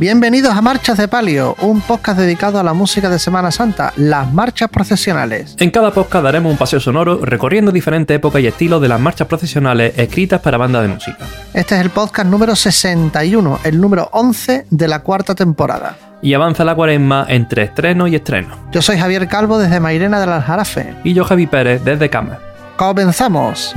[0.00, 4.32] Bienvenidos a Marchas de Palio, un podcast dedicado a la música de Semana Santa, las
[4.32, 5.54] marchas procesionales.
[5.58, 9.28] En cada podcast daremos un paseo sonoro recorriendo diferentes épocas y estilos de las marchas
[9.28, 11.18] procesionales escritas para bandas de música.
[11.52, 15.98] Este es el podcast número 61, el número 11 de la cuarta temporada.
[16.22, 18.56] Y avanza la cuaresma entre estreno y estreno.
[18.72, 20.94] Yo soy Javier Calvo desde Mairena del Aljarafe.
[21.04, 22.38] Y yo Javi Pérez desde Cama.
[22.78, 23.74] ¡Comenzamos!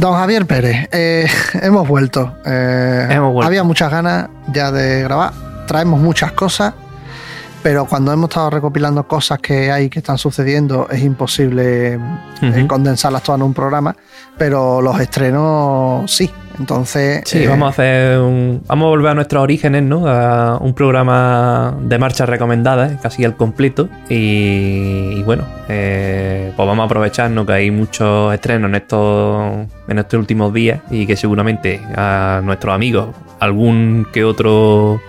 [0.00, 1.26] Don Javier Pérez, eh,
[1.60, 2.34] hemos, vuelto.
[2.46, 3.46] Eh, Hemos vuelto.
[3.46, 5.34] Había muchas ganas ya de grabar.
[5.66, 6.72] Traemos muchas cosas,
[7.62, 12.00] pero cuando hemos estado recopilando cosas que hay que están sucediendo, es imposible
[12.40, 13.94] eh, condensarlas todas en un programa.
[14.38, 16.30] Pero los estrenos sí.
[16.60, 18.62] Entonces, Sí, eh, vamos a hacer un.
[18.66, 20.06] Vamos a volver a nuestros orígenes, ¿no?
[20.06, 23.88] A un programa de marchas recomendadas, casi al completo.
[24.10, 29.98] Y, y bueno, eh, pues vamos a aprovecharnos que hay muchos estrenos en estos, en
[29.98, 35.00] estos últimos días y que seguramente a nuestros amigos, algún que otro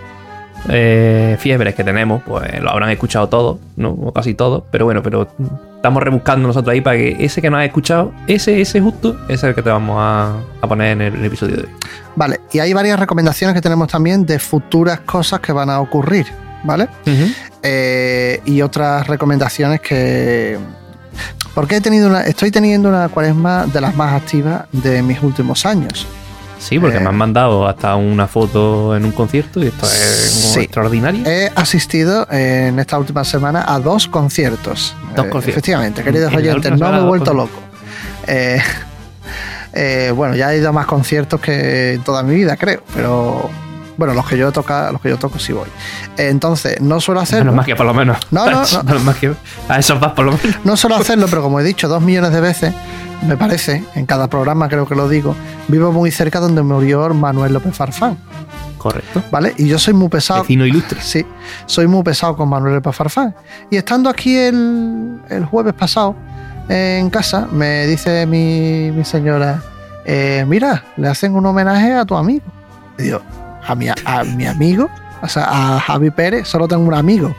[0.69, 3.89] eh, fiebres que tenemos, pues lo habrán escuchado todos, ¿no?
[3.89, 4.63] O casi todos.
[4.71, 5.27] Pero bueno, pero
[5.81, 9.33] estamos rebuscando nosotros ahí para que ese que no has escuchado, ese, ese justo, ese
[9.33, 11.69] es el que te vamos a, a poner en el, el episodio de hoy.
[12.15, 16.27] Vale, y hay varias recomendaciones que tenemos también de futuras cosas que van a ocurrir,
[16.63, 16.87] ¿vale?
[17.63, 20.59] Eh, y otras recomendaciones que...
[21.55, 25.65] Porque he tenido una, estoy teniendo una cuaresma de las más activas de mis últimos
[25.65, 26.05] años.
[26.61, 30.51] Sí, porque Eh, me han mandado hasta una foto en un concierto y esto es
[30.53, 30.59] Sí.
[30.61, 31.25] extraordinario.
[31.25, 34.95] He asistido en esta última semana a dos conciertos.
[35.15, 35.47] Dos Eh, conciertos.
[35.49, 37.59] Efectivamente, queridos oyentes, no me he vuelto loco.
[38.27, 38.61] Eh,
[39.73, 43.49] eh, bueno, ya he ido a más conciertos que en toda mi vida, creo, pero
[43.97, 45.67] bueno, los que yo toca, los que yo toco sí voy.
[46.17, 47.45] Eh, Entonces, no suelo hacerlo.
[47.45, 48.17] Menos más que por lo menos.
[48.31, 48.83] No, no, no.
[48.83, 49.33] Menos más que
[49.67, 50.57] a esos vas por lo menos.
[50.63, 52.73] No suelo hacerlo, pero como he dicho dos millones de veces,
[53.21, 55.35] me parece, en cada programa creo que lo digo,
[55.67, 58.17] vivo muy cerca donde murió Manuel López Farfán,
[58.77, 59.23] Correcto.
[59.29, 59.53] ¿vale?
[59.57, 60.41] Y yo soy muy pesado.
[60.41, 60.99] Vecino ilustre.
[61.03, 61.25] Sí,
[61.67, 63.35] soy muy pesado con Manuel López Farfán.
[63.69, 66.15] Y estando aquí el, el jueves pasado
[66.67, 69.61] eh, en casa, me dice mi, mi señora,
[70.05, 72.45] eh, mira, le hacen un homenaje a tu amigo.
[72.97, 73.21] Y digo,
[73.67, 74.89] ¿a mi, a mi amigo?
[75.21, 77.35] O sea, a Javi Pérez solo tengo un amigo.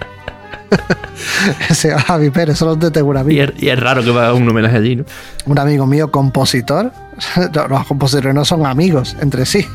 [1.69, 3.41] Ese Javi Pérez solo tengo un amigo.
[3.41, 5.05] Y es, y es raro que va un homenaje allí, ¿no?
[5.47, 6.93] un amigo mío compositor.
[7.69, 9.67] Los compositores no son amigos entre sí.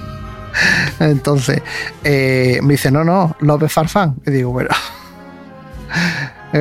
[1.00, 1.62] Entonces,
[2.04, 4.16] eh, me dice, no, no, López Farfán.
[4.26, 4.70] Y digo, bueno.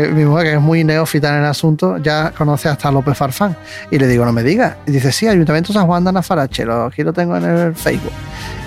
[0.04, 3.16] Eh, mi mujer, que es muy neófita en el asunto, ya conoce hasta a López
[3.16, 3.56] Farfán.
[3.90, 4.76] Y le digo, no me digas.
[4.86, 8.12] Y dice, sí, Ayuntamiento San Juan de Anafarache, lo- aquí lo tengo en el Facebook.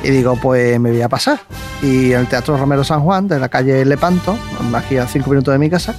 [0.03, 1.40] Y digo, pues me voy a pasar.
[1.81, 4.38] Y el Teatro Romero San Juan, de la calle Lepanto,
[4.73, 5.95] aquí a cinco minutos de mi casa,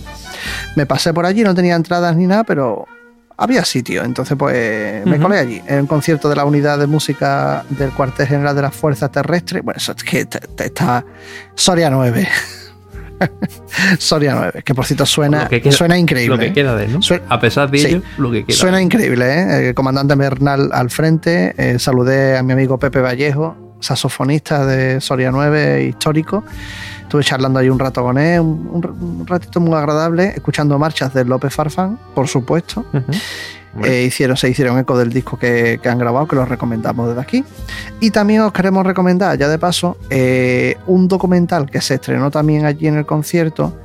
[0.76, 2.86] me pasé por allí, no tenía entradas ni nada, pero
[3.36, 4.04] había sitio.
[4.04, 5.22] Entonces, pues me Ujú.
[5.22, 8.74] colé allí, en un concierto de la unidad de música del cuartel general de las
[8.74, 9.62] fuerzas terrestres.
[9.62, 11.04] Bueno, eso es que te- está
[11.54, 12.28] Soria 9.
[13.98, 16.36] Soria 9, que por cierto suena, Lo que queda- suena increíble.
[16.36, 16.52] Lo que ¿eh?
[16.52, 17.00] queda de él, ¿no?
[17.28, 17.86] A pesar de Sí.
[17.86, 18.56] ello, lo que queda.
[18.56, 19.68] Suena increíble, ¿eh?
[19.68, 21.54] El comandante Bernal al frente.
[21.56, 26.44] eh, saludé a mi amigo Pepe Vallejo, saxofonista de Soria 9, histórico.
[27.02, 28.84] Estuve charlando ahí un rato con él, un,
[29.20, 32.84] un- ratito muy agradable, escuchando marchas de López Farfán, por supuesto.
[33.72, 37.08] Bueno, Eh, hicieron, se hicieron eco del disco que, que han grabado, que los recomendamos
[37.08, 37.44] desde aquí.
[38.00, 42.64] Y también os queremos recomendar, ya de paso, eh, un documental que se estrenó también
[42.64, 43.76] allí en el concierto,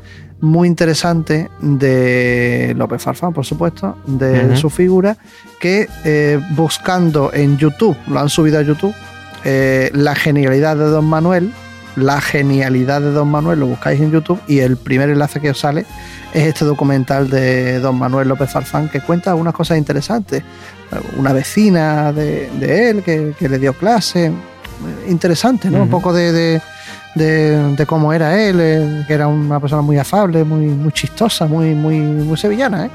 [0.41, 5.17] muy interesante, de López Farfán, por supuesto, de su figura,
[5.59, 8.93] que eh, buscando en YouTube, lo han subido a YouTube,
[9.93, 11.51] la genialidad de Don Manuel,
[11.95, 15.59] la genialidad de Don Manuel, lo buscáis en YouTube y el primer enlace que os
[15.59, 15.85] sale
[16.33, 20.43] es este documental de Don Manuel López Farfán que cuenta unas cosas interesantes.
[21.17, 24.31] Una vecina de, de él que, que le dio clase,
[25.07, 25.81] interesante, ¿no?
[25.83, 26.61] Un poco de, de-
[27.15, 31.45] de- de cómo era él, eh, que era una persona muy afable, muy, muy chistosa,
[31.47, 32.89] muy, muy, muy sevillana, ¿eh?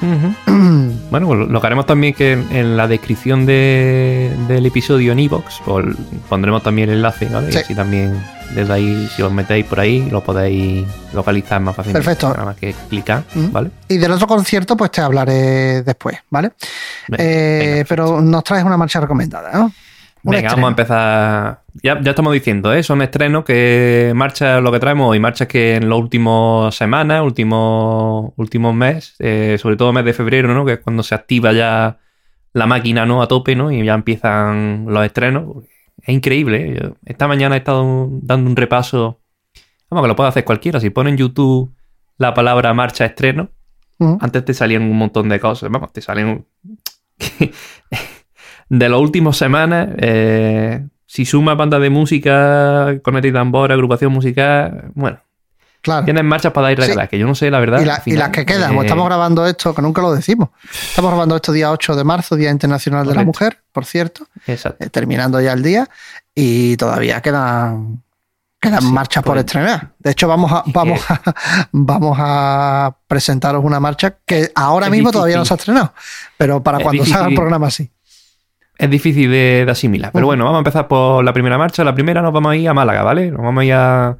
[1.10, 5.60] Bueno, pues lo que haremos también que en, la descripción de- del episodio en iVoox
[5.64, 5.86] pues,
[6.28, 7.50] pondremos también el enlace, ¿vale?
[7.52, 7.58] Sí.
[7.58, 8.20] Y así también
[8.54, 12.04] desde ahí, si os metéis por ahí, lo podéis localizar más fácilmente.
[12.04, 12.28] Perfecto.
[12.30, 13.24] Nada más que clicar.
[13.34, 13.70] ¿vale?
[13.88, 16.52] Y del otro concierto, pues te hablaré después, ¿vale?
[17.08, 19.72] Venga, Eh, venga, pero nos traes una marcha recomendada, ¿no?
[20.30, 20.56] Venga, estreno.
[20.56, 21.62] vamos a empezar.
[21.82, 22.82] Ya, ya estamos diciendo, ¿eh?
[22.82, 28.32] son estrenos que marchas lo que traemos hoy, marchas que en las últimas semanas, últimos,
[28.36, 30.64] últimos meses, eh, sobre todo mes de febrero, ¿no?
[30.64, 31.98] que es cuando se activa ya
[32.52, 33.22] la máquina ¿no?
[33.22, 33.70] a tope ¿no?
[33.70, 35.64] y ya empiezan los estrenos.
[36.02, 36.76] Es increíble.
[36.76, 36.92] ¿eh?
[37.04, 39.20] Esta mañana he estado dando un repaso.
[39.90, 40.80] Vamos, que lo puede hacer cualquiera.
[40.80, 41.74] Si pone en YouTube
[42.18, 43.50] la palabra marcha estreno,
[43.98, 44.18] Ujú.
[44.20, 45.70] Antes te salían un montón de cosas.
[45.70, 46.46] Vamos, te salen.
[48.68, 54.90] de las últimas semanas, eh, si sumas banda de música, corneta y tambor, agrupación musical,
[54.94, 55.18] bueno,
[55.82, 56.04] Claro.
[56.04, 56.98] tienes marchas para dar y Sí.
[57.08, 57.80] que yo no sé la verdad.
[57.80, 60.48] Y, la- y las que quedan, eh, pues estamos grabando esto, que nunca lo decimos.
[60.72, 63.22] Estamos grabando esto día 8 de marzo, Día Internacional de la.
[63.24, 64.84] Mujer, por cierto, Exacto.
[64.84, 65.88] eh, terminando ya el día,
[66.34, 68.02] y todavía quedan,
[68.60, 69.92] quedan Sí, marchas por pues- estrenar.
[70.00, 71.20] De hecho, vamos a, vamos a,
[71.70, 75.92] vamos a presentaros una marcha que ahora mismo todavía no se ha estrenado,
[76.36, 77.92] pero para Es cuando se haga el programa sí.
[78.78, 80.10] Es difícil de, de asimilar.
[80.12, 81.82] Pero bueno, vamos a empezar por la primera marcha.
[81.84, 83.30] La primera nos vamos a ir a Málaga, ¿vale?
[83.30, 84.18] Nos vamos a ir a-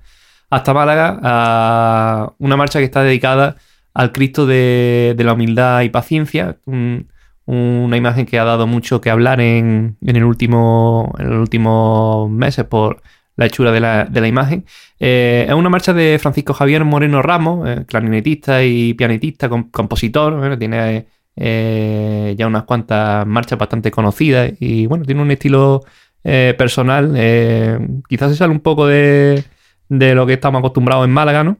[0.50, 3.56] hasta Málaga a una marcha que está dedicada
[3.92, 6.56] al Cristo de, de la humildad y paciencia.
[6.64, 7.08] Un-
[7.48, 12.28] una imagen que ha dado mucho que hablar en, en el último, en los últimos
[12.30, 13.02] meses por
[13.36, 14.64] la hechura de la, de la imagen.
[14.98, 20.36] Eh, es una marcha de Francisco Javier Moreno Ramos, eh, clarinetista y pianetista, com- compositor.
[20.38, 21.06] bueno, tiene
[21.36, 25.84] eh, ya unas cuantas marchas bastante conocidas y bueno, tiene un estilo
[26.24, 27.12] eh, personal.
[27.16, 27.78] eh,
[28.08, 29.44] quizás se sale un poco de,
[29.88, 31.58] de lo que estamos acostumbrados en Málaga, ¿no?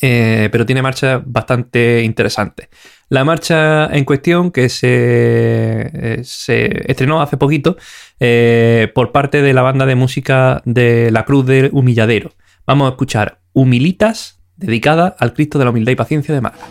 [0.00, 2.68] Pero tiene marchas bastante interesantes.
[3.08, 7.76] La marcha en cuestión, que se, se estrenó hace poquito
[8.94, 12.32] por parte de la banda de música de la Cruz del Humilladero.
[12.66, 16.66] Vamos a escuchar Humilitas, dedicada al Cristo de la Humildad y Paciencia de Málaga.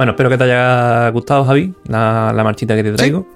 [0.00, 3.26] Bueno, espero que te haya gustado, Javi, la, la marchita que te traigo.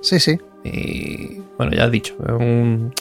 [0.00, 0.36] Sí, sí.
[0.64, 2.92] Y bueno, ya has dicho, un...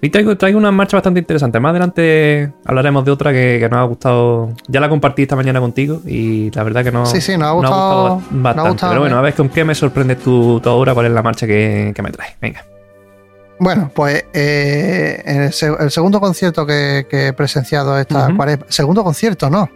[0.00, 1.60] Y traigo, traigo una marcha bastante interesante.
[1.60, 4.54] Más adelante hablaremos de otra que, que nos ha gustado.
[4.66, 7.06] Ya la compartí esta mañana contigo y la verdad que no.
[7.06, 8.34] Sí, sí, nos ha gustado, bastante.
[8.56, 11.06] nos ha gustado Pero bueno, a ver con qué me sorprendes tú, tú ahora, cuál
[11.06, 12.34] es la marcha que, que me traes.
[12.42, 12.64] Venga.
[13.60, 18.36] Bueno, pues eh, el, se- el segundo concierto que, que he presenciado esta Ujú.
[18.36, 18.66] cuaresma.
[18.68, 19.70] Segundo concierto, no.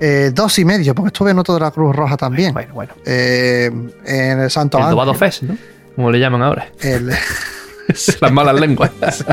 [0.00, 2.52] Eh, dos y medio, porque estuve en otro de la Cruz Roja también.
[2.54, 2.94] Bueno, bueno.
[3.04, 3.70] Eh,
[4.06, 4.92] en el Santo El Ángel.
[4.94, 5.56] Dobado Fest, ¿no?
[5.96, 6.68] Como le llaman ahora.
[6.80, 7.10] El-
[8.20, 8.90] Las malas lenguas.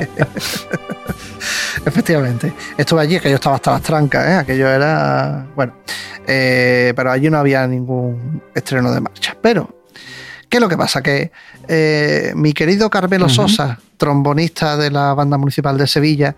[1.86, 2.54] efectivamente.
[2.78, 4.34] Estuve allí, que yo estaba hasta las trancas, ¿eh?
[4.34, 5.46] aquello era.
[5.56, 5.74] Bueno,
[6.26, 9.36] eh, pero allí no había ningún estreno de marcha.
[9.42, 9.85] Pero,
[10.56, 11.04] ¿qué es lo que pasa?
[11.04, 11.32] Que
[11.68, 13.28] eh, mi querido Carmelo.
[13.28, 16.34] Sosa, trombonista de la banda municipal de Sevilla,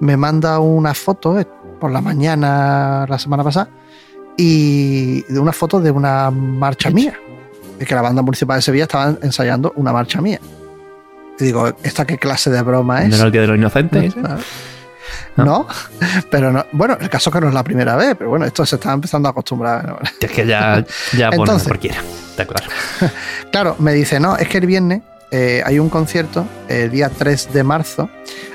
[0.00, 1.46] me manda una foto eh,
[1.78, 3.70] por la mañana la semana pasada
[4.36, 7.14] y de una foto de una marcha mía.
[7.78, 10.40] De que la banda municipal de Sevilla estaba ensayando una marcha mía.
[11.38, 13.10] Y digo, ¿esta qué clase de broma es?
[13.10, 14.16] ¿No era el Día de los Inocentes?
[14.16, 14.36] No.
[15.36, 15.66] No,
[16.30, 16.64] pero no.
[16.72, 18.92] Bueno, el caso es que no es la primera vez, pero bueno, esto se está
[18.92, 19.86] empezando a acostumbrar.
[19.88, 19.98] ¿no?
[20.20, 20.84] Es que ya,
[21.16, 22.00] ya ponen Entonces- cualquiera.
[22.30, 22.66] Está claro.
[23.52, 25.02] Claro, me dice, no, es que el viernes
[25.32, 28.08] eh, hay un concierto, el día 3 de marzo,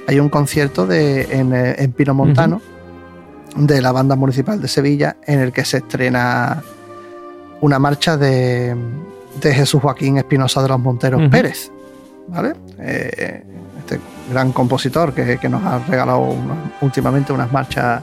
[0.07, 2.62] hay un concierto de, en, eh, en Pino Montano
[3.55, 6.62] de la banda municipal de Sevilla en el que se estrena
[7.62, 8.75] una marcha de,
[9.41, 11.29] de Jesús Joaquín Espinosa de los Monteros.
[11.29, 11.71] Pérez,
[12.27, 12.53] ¿vale?
[12.79, 13.43] Eh,
[13.85, 13.99] este
[14.31, 16.35] gran compositor que, que nos ha regalado
[16.81, 18.01] últimamente unas marchas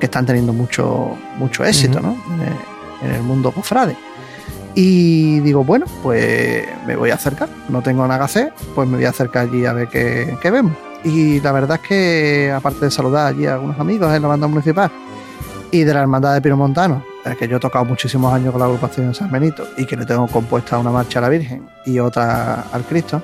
[0.00, 2.00] que están teniendo mucho, mucho éxito.
[2.00, 2.16] ¿no?
[2.34, 3.96] en, el, en el mundo cofrade.
[4.74, 7.48] Y digo, bueno, pues me voy a acercar.
[7.68, 10.50] No tengo nada que hacer, pues me voy a acercar allí a ver qué, qué
[10.50, 10.72] vemos.
[11.04, 14.46] Y la verdad es que, aparte de saludar allí a algunos amigos en la banda
[14.46, 14.90] municipal
[15.70, 18.60] y de la hermandad de Pino Montano, eh, que yo he tocado muchísimos años con
[18.60, 21.66] la agrupación de San Benito y que le tengo compuesta una marcha a la Virgen
[21.84, 23.22] y otra al Cristo,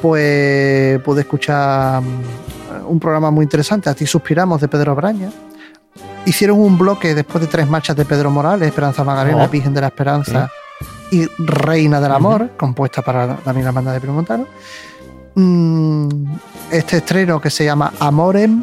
[0.00, 5.30] pues pude escuchar mm, un programa muy interesante, A ti suspiramos, de Pedro Braña.
[6.24, 9.48] Hicieron un bloque después de tres marchas de Pedro Morales, Esperanza Magdalena, Oh.
[9.48, 10.50] Virgen de la Esperanza
[11.10, 14.46] y Reina del Amor, compuesta para también la banda de Pino Montano.
[15.34, 16.08] Mm,
[16.70, 18.62] este estreno que se llama Amorem,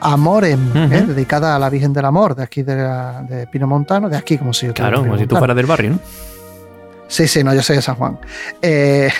[0.00, 0.70] Amorem.
[0.92, 1.04] ¿eh?
[1.06, 4.38] dedicada a la Virgen del Amor de aquí de, la- de Pino Montano, de aquí
[4.38, 5.98] como si yo Claro, como si tú fueras del barrio, ¿no?
[7.08, 8.18] Sí, sí, no, yo soy de San Juan.
[8.60, 9.10] Eh,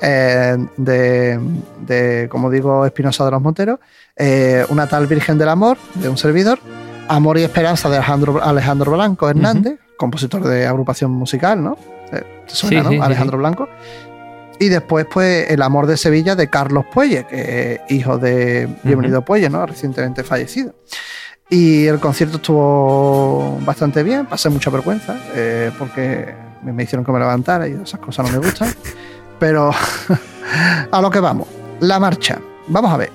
[0.00, 1.40] eh, de,
[1.86, 3.78] de, como digo, Espinosa de los Monteros,
[4.16, 6.58] eh, una tal Virgen del Amor, de un servidor,
[7.08, 11.76] Amor y Esperanza de Alejandro, Alejandro Blanco Hernández, compositor de agrupación musical, ¿no?
[12.12, 12.90] Eh, ¿Te suena, Sí, no?
[12.90, 13.68] sí, sí, Alejandro Blanco.
[14.58, 19.24] Y después, pues, El Amor de Sevilla de Carlos Puelle, que es hijo de Bienvenido
[19.24, 19.64] Puelle, ¿no?
[19.64, 20.74] Recientemente fallecido.
[21.48, 27.18] Y el concierto estuvo bastante bien, pasé mucha vergüenza, eh, porque me hicieron que me
[27.18, 28.68] levantara y esas cosas no me gustan.
[29.40, 29.72] Pero
[30.92, 31.48] a lo que vamos,
[31.80, 32.38] la marcha.
[32.68, 33.10] Vamos a ver,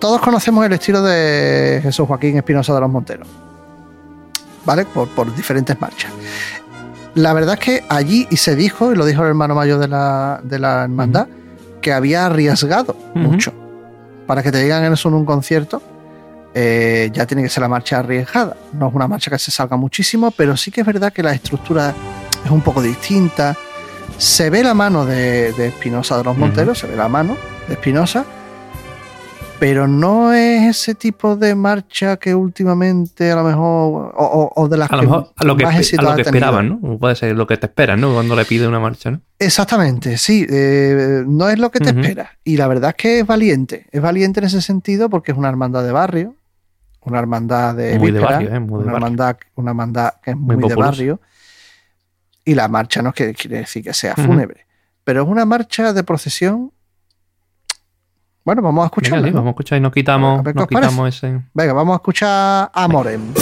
[0.00, 3.28] todos conocemos el estilo de Jesús Joaquín Espinosa de los Monteros,
[4.64, 4.84] ¿vale?
[4.86, 6.10] Por, por diferentes marchas.
[7.14, 9.88] La verdad es que allí, y se dijo, y lo dijo el hermano mayor de
[9.88, 11.28] la, de la hermandad,
[11.80, 13.54] que había arriesgado mucho.
[14.26, 15.80] Para que te digan eso en un concierto,
[16.52, 18.56] eh, ya tiene que ser la marcha arriesgada.
[18.72, 21.32] No es una marcha que se salga muchísimo, pero sí que es verdad que la
[21.32, 21.94] estructura
[22.44, 23.56] es un poco distinta.
[24.18, 26.36] Se ve la mano de, de Espinosa de los.
[26.36, 27.36] Monteros, se ve la mano
[27.68, 28.24] de Espinosa,
[29.58, 34.76] pero no es ese tipo de marcha que últimamente a lo mejor, o, o- de
[34.78, 36.98] las A lo que mejor a lo que, más a lo que esperaban, ¿no?
[36.98, 38.14] Puede ser lo que te esperan, ¿no?
[38.14, 39.20] Cuando le pide una marcha, ¿no?
[39.38, 42.00] Exactamente, sí, eh, no es lo que te Ujú.
[42.00, 42.30] esperas.
[42.42, 45.50] Y la verdad es que es valiente, es valiente en ese sentido porque es una
[45.50, 46.34] hermandad de barrio,
[47.02, 48.60] una hermandad de Muy de barrio, ¿eh?
[48.60, 48.96] Muy de una, barrio.
[49.06, 51.20] hermandad, una hermandad que es muy, Muy de barrio.
[52.46, 54.66] Y la marcha no quiere decir que sea fúnebre,
[55.04, 56.72] pero es una marcha de procesión.
[58.44, 59.26] Bueno, vamos a Venga, escucharla.
[59.26, 59.36] sí, ¿no?
[59.38, 61.42] vamos a escuchar y nos quitamos, nos quitamos ese.
[61.52, 63.34] Venga, vamos a escuchar a Morem.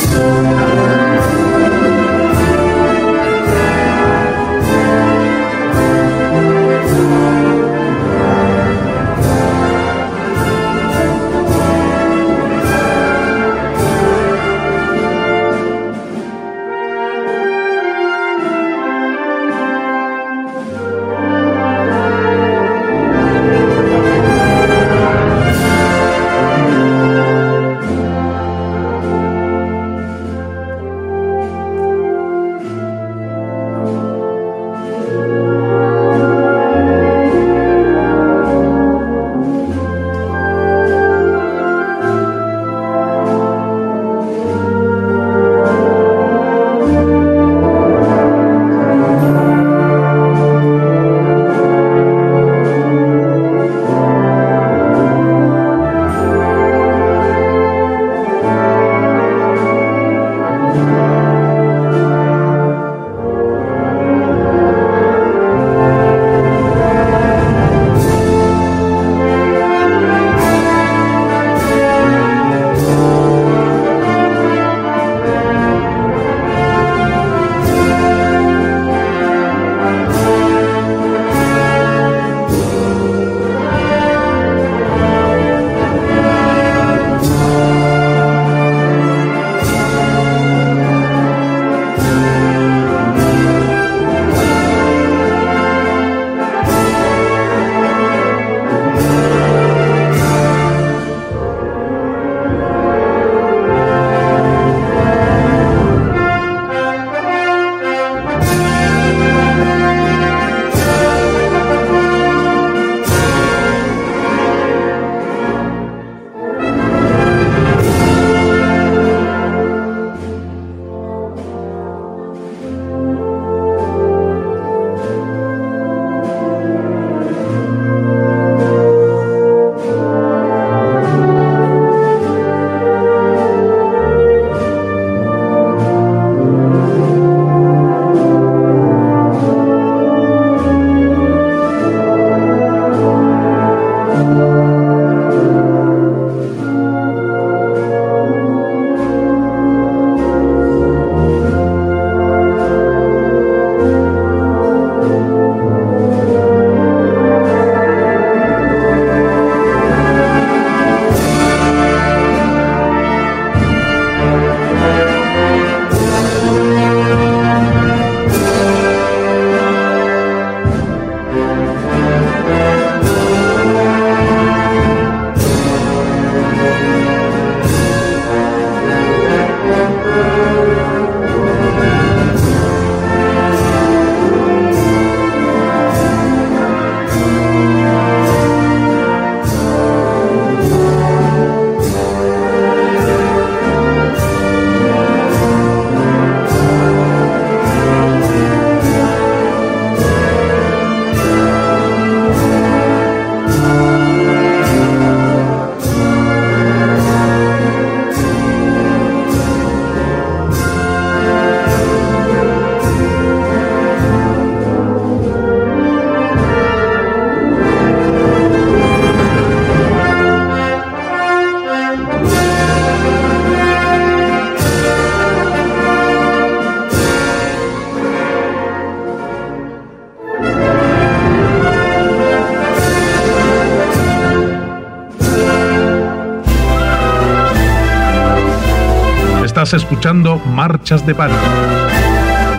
[239.75, 241.41] Estás escuchando Marchas de Pánico,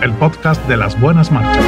[0.02, 1.64] el podcast de las buenas marchas.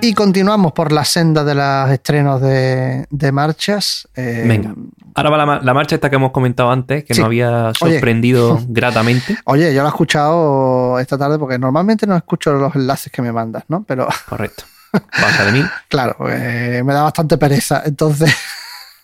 [0.00, 4.08] Y continuamos por la senda de los estrenos de, marchas.
[4.16, 4.74] Eh, Venga.
[5.14, 9.36] Ahora va la, marcha esta que hemos comentado antes, que nos había sorprendido gratamente.
[9.44, 13.30] Oye, yo la he escuchado esta tarde porque normalmente no escucho los enlaces que me
[13.30, 13.84] mandas, ¿no?
[13.86, 14.08] Pero.
[14.26, 14.64] Correcto.
[14.90, 15.62] Pasa de mí.
[15.88, 17.82] claro, eh, me da bastante pereza.
[17.84, 18.34] Entonces.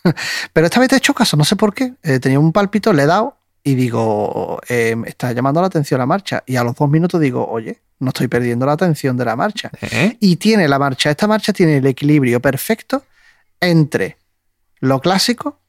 [0.53, 1.95] Pero esta vez te he hecho caso, no sé por qué.
[2.03, 6.07] Eh, tenía un palpito, le he dado y digo, eh, está llamando la atención la
[6.07, 6.43] marcha.
[6.47, 9.71] Y a los dos minutos digo, oye, no estoy perdiendo la atención de la marcha.
[9.81, 10.17] ¿Eh?
[10.21, 13.05] Y tiene la marcha, esta marcha tiene el equilibrio perfecto
[13.61, 14.19] entre
[14.81, 15.61] lo clásico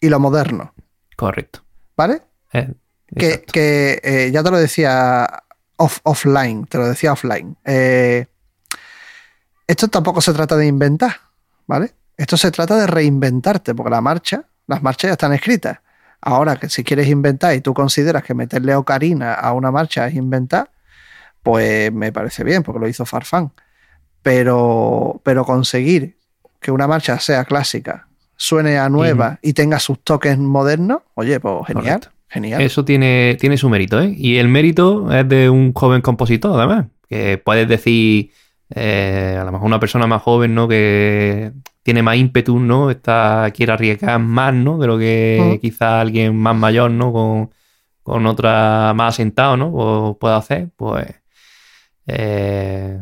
[0.00, 0.72] y lo moderno.
[1.14, 1.62] Correcto.
[1.96, 2.22] ¿Vale?
[3.14, 5.42] que, ya te lo decía
[5.76, 7.56] offline, te lo decía offline.
[9.66, 11.16] esto tampoco se trata de inventar,
[11.66, 11.92] ¿vale?
[12.16, 15.78] Esto se trata de reinventarte, porque la marcha, las marchas ya están escritas.
[16.20, 20.14] Ahora que si quieres inventar y tú consideras que meterle ocarina a una marcha es
[20.14, 20.70] inventar,
[21.42, 23.52] pues me parece bien, porque lo hizo Farfán.
[24.22, 26.16] Pero, pero conseguir
[26.60, 31.66] que una marcha sea clásica, suene a nueva y tenga sus toques modernos, oye, pues
[31.66, 32.00] genial.
[32.28, 32.60] Genial.
[32.60, 34.12] Eso tiene, tiene su mérito, ¿eh?
[34.16, 36.86] Y el mérito es de un joven compositor, además.
[37.08, 38.32] Que puedes decir,
[38.74, 40.66] eh, a lo mejor una persona más joven, ¿no?
[40.66, 41.52] Que
[41.86, 42.90] tiene más ímpetu, ¿no?
[42.90, 44.76] Está, quiere arriesgar más, ¿no?
[44.76, 47.12] De lo que quizá alguien más mayor, ¿no?
[48.02, 49.68] Con, otra más asentado, ¿no?
[49.72, 51.06] O puede hacer, pues.
[52.08, 53.00] Eh,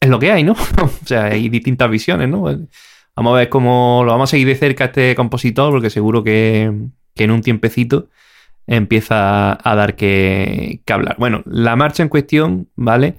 [0.00, 0.54] es lo que hay, ¿no?
[0.82, 2.42] o sea, hay distintas visiones, ¿no?
[3.14, 6.64] Vamos a ver cómo lo vamos a seguir de cerca este compositor, porque seguro que,
[7.14, 8.08] en un tiempecito
[8.66, 11.14] empieza a dar que, que hablar.
[11.16, 13.14] Bueno, la marcha en cuestión, ¿vale?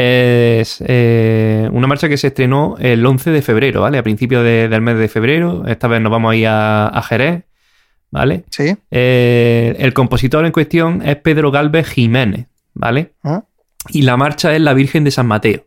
[0.00, 3.98] Es eh, una marcha que se estrenó el 11 de febrero, ¿vale?
[3.98, 5.66] A principios del mes de febrero.
[5.66, 7.42] Esta vez nos vamos a ir a, Jerez,
[8.12, 8.44] ¿vale?
[8.48, 8.76] Sí.
[8.92, 13.14] Eh, el compositor en cuestión es Pedro Galvez Jiménez, ¿vale?
[13.24, 13.42] Ah.
[13.88, 15.64] Y la marcha es La Virgen de San Mateo.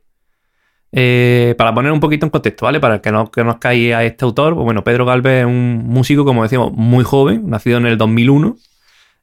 [0.94, 2.80] Eh, para poner un poquito en contexto, ¿vale?
[2.80, 6.44] Para que no conozcáis a este autor, pues bueno, Pedro Galvez es un músico, como
[6.44, 8.56] decíamos, muy joven, nacido en el 2001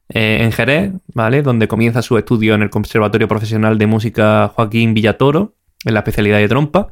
[0.09, 1.43] eh, en Jerez, ¿vale?
[1.43, 5.53] Donde comienza su estudio en el Conservatorio Profesional de Música Joaquín Villatoro,
[5.85, 6.87] en la especialidad de trompa.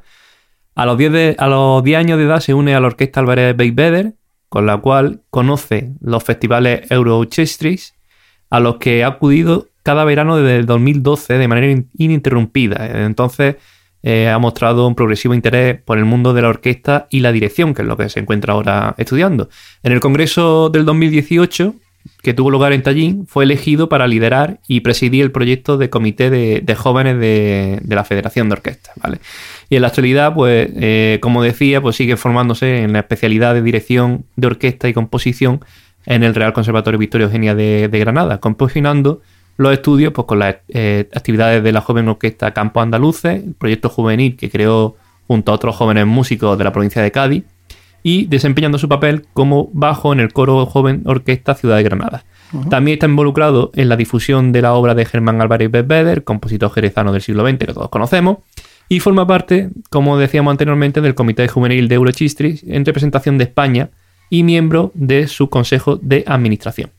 [0.75, 3.58] A los 10, a los 10 años de edad se une a la Orquesta Álvarez
[3.58, 4.13] Beiveder,
[4.49, 7.95] con la cual conoce los festivales Eurochestris,
[8.49, 13.06] a los que ha acudido cada verano desde el 2012 de manera ininterrumpida.
[13.06, 13.56] Entonces
[14.03, 17.73] eh, ha mostrado un progresivo interés por el mundo de la orquesta y la dirección,
[17.73, 19.49] que es lo que se encuentra ahora estudiando.
[19.84, 21.75] En el Congreso del 2018
[22.21, 26.29] que tuvo lugar en Tallinn, fue elegido para liderar y presidir el proyecto de comité
[26.29, 28.95] de, jóvenes de, la Federación de Orquestas.
[29.01, 29.19] ¿vale?
[29.69, 33.62] Y en la actualidad, pues, eh, como decía, pues sigue formándose en la especialidad de
[33.62, 35.62] dirección de orquesta y composición
[36.05, 39.21] en el Real Conservatorio Victoria Eugenia de, Granada, compaginando
[39.57, 43.89] los estudios pues, con las eh, actividades de la joven orquesta Campo Andaluces, el proyecto
[43.89, 44.95] juvenil que creó
[45.27, 47.43] junto a otros jóvenes músicos de la provincia de Cádiz,
[48.07, 52.23] y desempeñando su papel como bajo en el coro joven Orquesta Ciudad de Granada.
[52.69, 57.11] También está involucrado en la difusión de la obra de Germán Álvarez Bebeder, compositor jerezano
[57.11, 58.37] del siglo XX que todos conocemos,
[58.87, 63.89] y forma parte, como decíamos anteriormente, del Comité Juvenil de Eurochistris en representación de España
[64.29, 66.91] y miembro de su Consejo de Administración.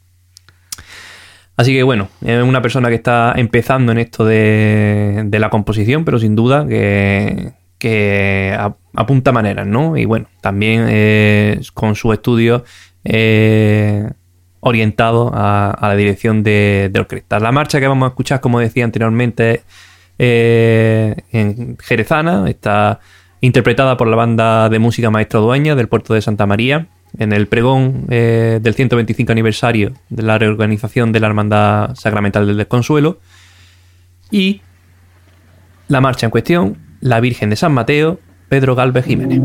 [1.56, 6.04] Así que bueno, es una persona que está empezando en esto de, de la composición,
[6.04, 8.56] pero sin duda que, que
[8.94, 9.96] apunta maneras, ¿no?
[9.96, 12.64] Y bueno, también eh, con su estudio
[13.04, 14.10] eh,
[14.60, 17.38] orientado a, la dirección de, orquesta.
[17.38, 19.62] La marcha que vamos a escuchar, como decía anteriormente,
[20.18, 22.98] eh, en Jerezana, está
[23.40, 27.46] interpretada por la banda de música Maestro Dueña del puerto de Santa María en el
[27.46, 33.18] pregón del 125 aniversario de la reorganización de la Hermandad Sacramental del Desconsuelo.
[34.30, 34.60] Y
[35.86, 39.40] la marcha en cuestión la Virgen de San Mateo, Pedro Galvez Jiménez.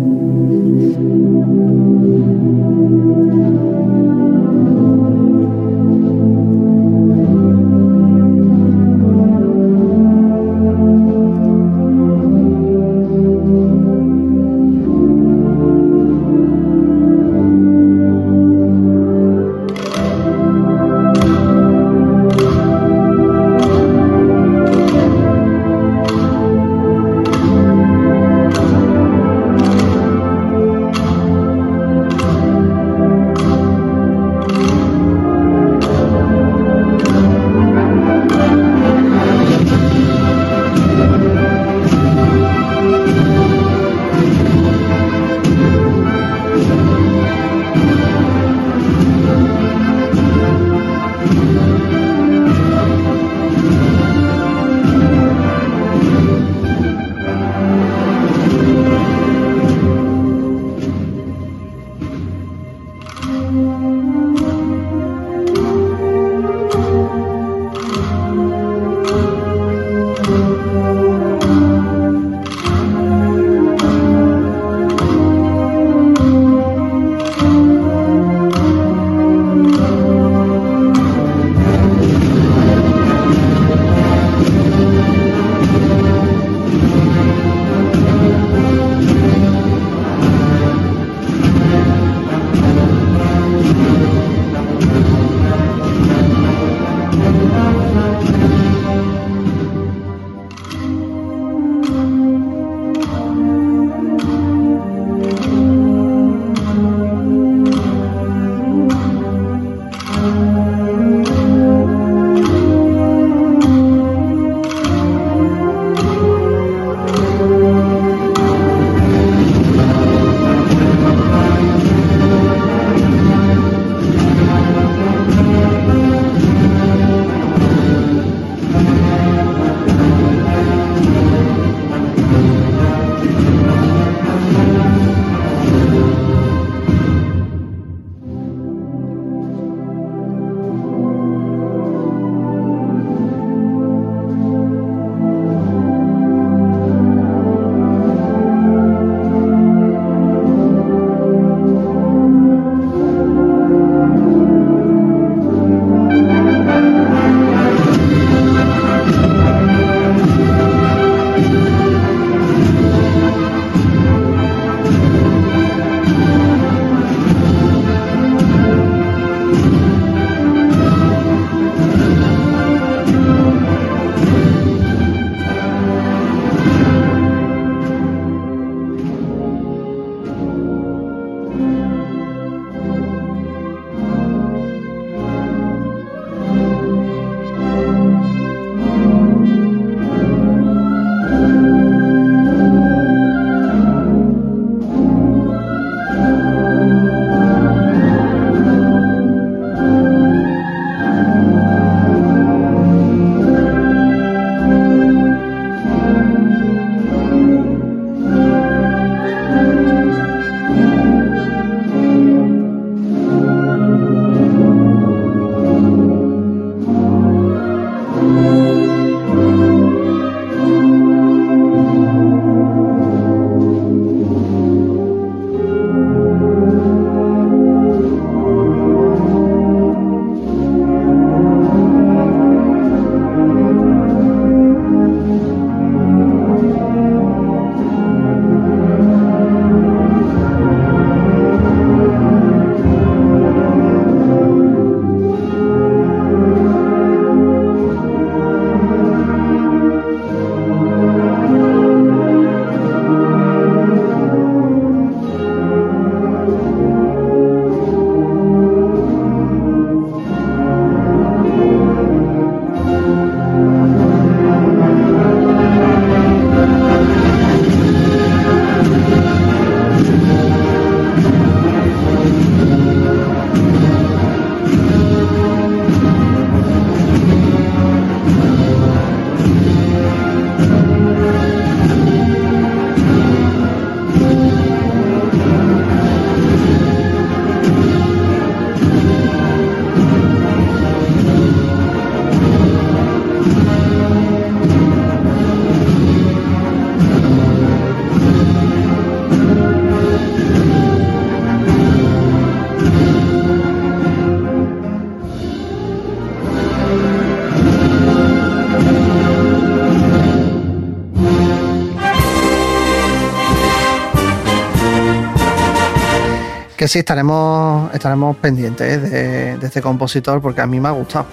[316.84, 318.98] Que sí, estaremos, estaremos pendientes ¿eh?
[319.00, 321.26] de, de este compositor porque a mí me ha gustado.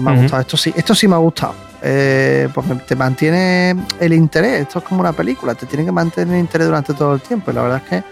[0.00, 0.40] Me ha gustado.
[0.42, 1.54] Esto sí, esto sí me ha gustado.
[1.82, 4.62] Eh, porque te mantiene el interés.
[4.62, 7.52] Esto es como una película, te tiene que mantener el interés durante todo el tiempo.
[7.52, 8.02] Y la verdad es que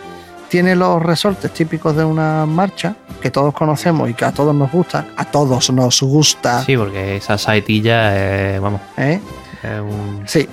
[0.49, 4.71] tiene los resortes típicos de una marcha que todos conocemos y que a todos nos
[4.71, 5.07] gusta.
[5.17, 6.63] A todos nos gusta.
[6.63, 9.19] Sí, porque esa saetilla vamos, ¿eh?
[9.61, 10.49] es un- Sí,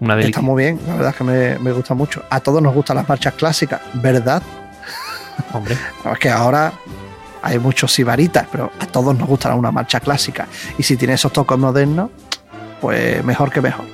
[0.00, 0.78] una está muy bien.
[0.86, 2.22] La verdad es que me, me gusta mucho.
[2.28, 4.42] A todos nos gustan las marchas clásicas, ¿verdad?
[5.52, 6.72] Hombre, No, Es que ahora
[7.42, 10.46] hay muchos sibaritas, pero a todos nos gusta una marcha clásica.
[10.76, 12.10] Y si tiene esos toques modernos,
[12.80, 13.86] pues mejor que mejor.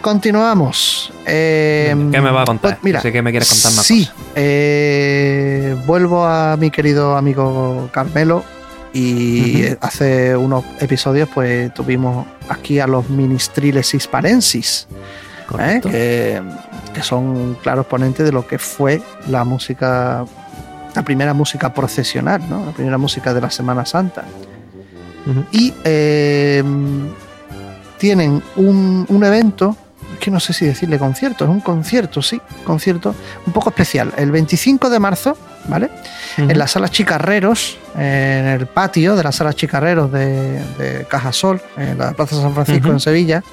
[0.00, 1.12] Continuamos.
[1.26, 2.72] Eh, ¿Qué me va a contar?
[2.72, 7.88] pues mira, Sé que me quieres contar más sí, eh, vuelvo a mi querido amigo
[7.92, 8.44] Carmelo.
[8.94, 14.86] Y hace unos episodios, pues tuvimos aquí a los ministriles hisparensis.
[15.58, 15.80] ¿eh?
[15.82, 16.42] Que,
[16.92, 20.24] que son claros ponentes de lo que fue la música,
[20.94, 22.66] la primera música procesional, ¿no?
[22.66, 24.24] la primera música de la Semana Santa.
[25.52, 26.62] Y eh,
[27.98, 29.76] tienen un, un evento,
[30.18, 33.14] que no sé si decirle concierto, es un concierto, sí, concierto
[33.46, 34.12] un poco especial.
[34.16, 35.36] El 25 de marzo,
[35.68, 35.90] ¿vale?
[36.36, 41.98] en la sala Chicarreros, en el patio de la sala Chicarreros de, de Cajasol, en
[41.98, 43.44] la Plaza San Francisco en Sevilla,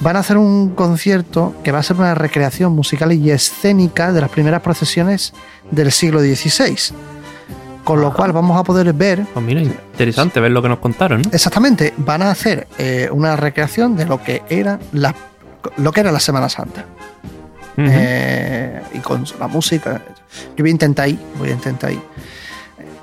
[0.00, 4.20] van a hacer un concierto que va a ser una recreación musical y escénica de
[4.20, 5.32] las primeras procesiones
[5.70, 6.94] del siglo XVI.
[7.84, 8.16] Con lo Ajá.
[8.16, 11.30] cual vamos a poder ver, Pues mira, interesante ver lo que nos contaron, ¿no?
[11.32, 15.14] exactamente, van a hacer eh, una recreación de lo que era la,
[15.78, 16.84] lo que era la Semana Santa.
[17.80, 20.02] Eh, y con la música.
[20.56, 22.00] Yo voy a intentar ir, voy a intentar ir.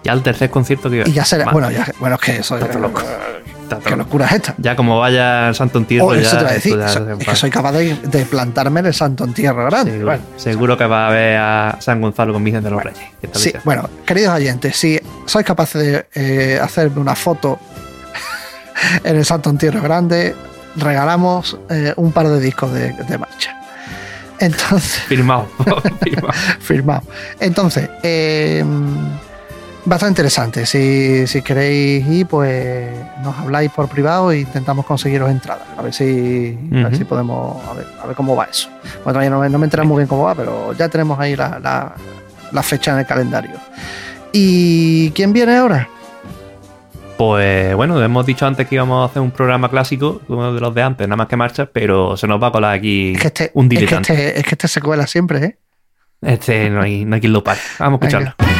[0.03, 1.07] ya el tercer concierto que iba.
[1.07, 1.49] Y ya será.
[1.51, 3.01] Bueno, ya, bueno, es que eso Está todo loco.
[3.69, 4.55] Todo ¿Qué locura es esta?
[4.57, 6.71] Ya como vaya el Santo en Tierra, Oh, ya, eso te a decir.
[6.73, 9.33] esto ya so- se es que soy capaz de, de plantarme en el Santo en
[9.33, 9.91] Tierra Grande.
[9.91, 12.99] Seguro, Bueno, seguro que va a ver a San Gonzalo con Vicente de los Reyes.
[13.21, 13.61] sí, diciendo.
[13.65, 17.59] bueno, queridos oyentes, si sois capaces de eh, hacerme una foto
[19.03, 20.35] en el Santo en Tierra Grande,
[20.77, 23.51] regalamos eh, un par de discos de, de marcha.
[24.39, 25.47] Entonces, Firmado.
[26.03, 26.33] firmado.
[26.59, 27.03] firmado.
[27.39, 28.63] Entonces, eh,
[29.85, 30.65] bastante interesante.
[30.65, 32.89] Si, si queréis ir, pues
[33.23, 35.67] nos habláis por privado e intentamos conseguiros entradas.
[35.77, 38.69] A ver si, a ver si podemos, a ver, a ver cómo va eso.
[39.03, 41.35] Bueno, todavía no, me- no me enteré muy bien cómo va, pero ya tenemos ahí
[41.35, 41.95] la, la-
[42.51, 43.51] la fecha en el calendario.
[44.33, 45.87] ¿Y quién viene ahora?
[47.17, 50.75] Pues bueno, hemos dicho antes que íbamos a hacer un programa clásico, uno de los
[50.75, 53.27] de antes, nada más que marchas, pero se nos va a colar aquí Es que
[53.27, 54.13] este, un es que diletante.
[54.13, 55.57] este, es que este se cuela siempre, ¿eh?
[56.21, 57.59] Este no hay, no hay quien lo pare.
[57.79, 58.33] Vamos a escucharlo.
[58.37, 58.54] Venga.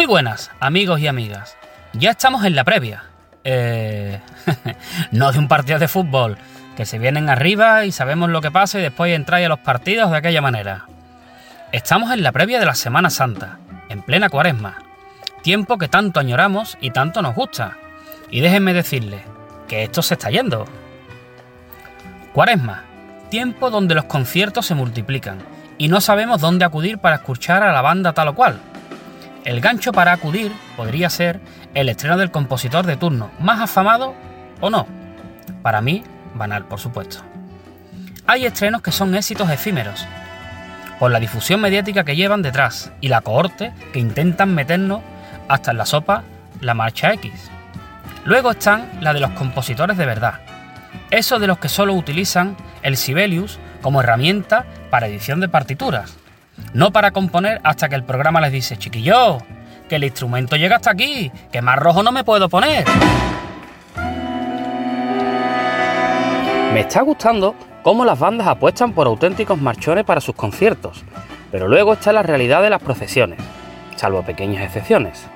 [0.00, 1.58] Muy buenas, amigos y amigas.
[1.92, 3.04] Ya estamos en la previa.
[3.44, 4.18] Eh,
[5.12, 6.38] no de un partido de fútbol,
[6.74, 10.10] que se vienen arriba y sabemos lo que pasa y después entráis a los partidos
[10.10, 10.86] de aquella manera.
[11.70, 13.58] Estamos en la previa de la Semana Santa,
[13.90, 14.78] en plena cuaresma.
[15.42, 17.76] Tiempo que tanto añoramos y tanto nos gusta.
[18.30, 19.20] Y déjenme decirles
[19.68, 20.64] que esto se está yendo.
[22.32, 22.84] Cuaresma,
[23.28, 25.40] tiempo donde los conciertos se multiplican
[25.76, 28.62] y no sabemos dónde acudir para escuchar a la banda tal o cual.
[29.44, 31.40] El gancho para acudir podría ser
[31.74, 34.14] el estreno del compositor de turno, más afamado
[34.60, 34.86] o no.
[35.62, 37.22] Para mí, banal, por supuesto.
[38.26, 40.06] Hay estrenos que son éxitos efímeros,
[40.98, 45.00] por la difusión mediática que llevan detrás y la cohorte que intentan meternos
[45.48, 46.22] hasta en la sopa
[46.60, 47.32] la marcha X.
[48.24, 50.40] Luego están la de los compositores de verdad,
[51.10, 56.19] esos de los que solo utilizan el Sibelius como herramienta para edición de partituras,
[56.72, 59.38] no para componer hasta que el programa les dice, chiquillo,
[59.88, 62.84] que el instrumento llega hasta aquí, que más rojo no me puedo poner.
[66.72, 71.02] Me está gustando cómo las bandas apuestan por auténticos marchones para sus conciertos,
[71.50, 73.40] pero luego está la realidad de las procesiones,
[73.96, 75.26] salvo pequeñas excepciones.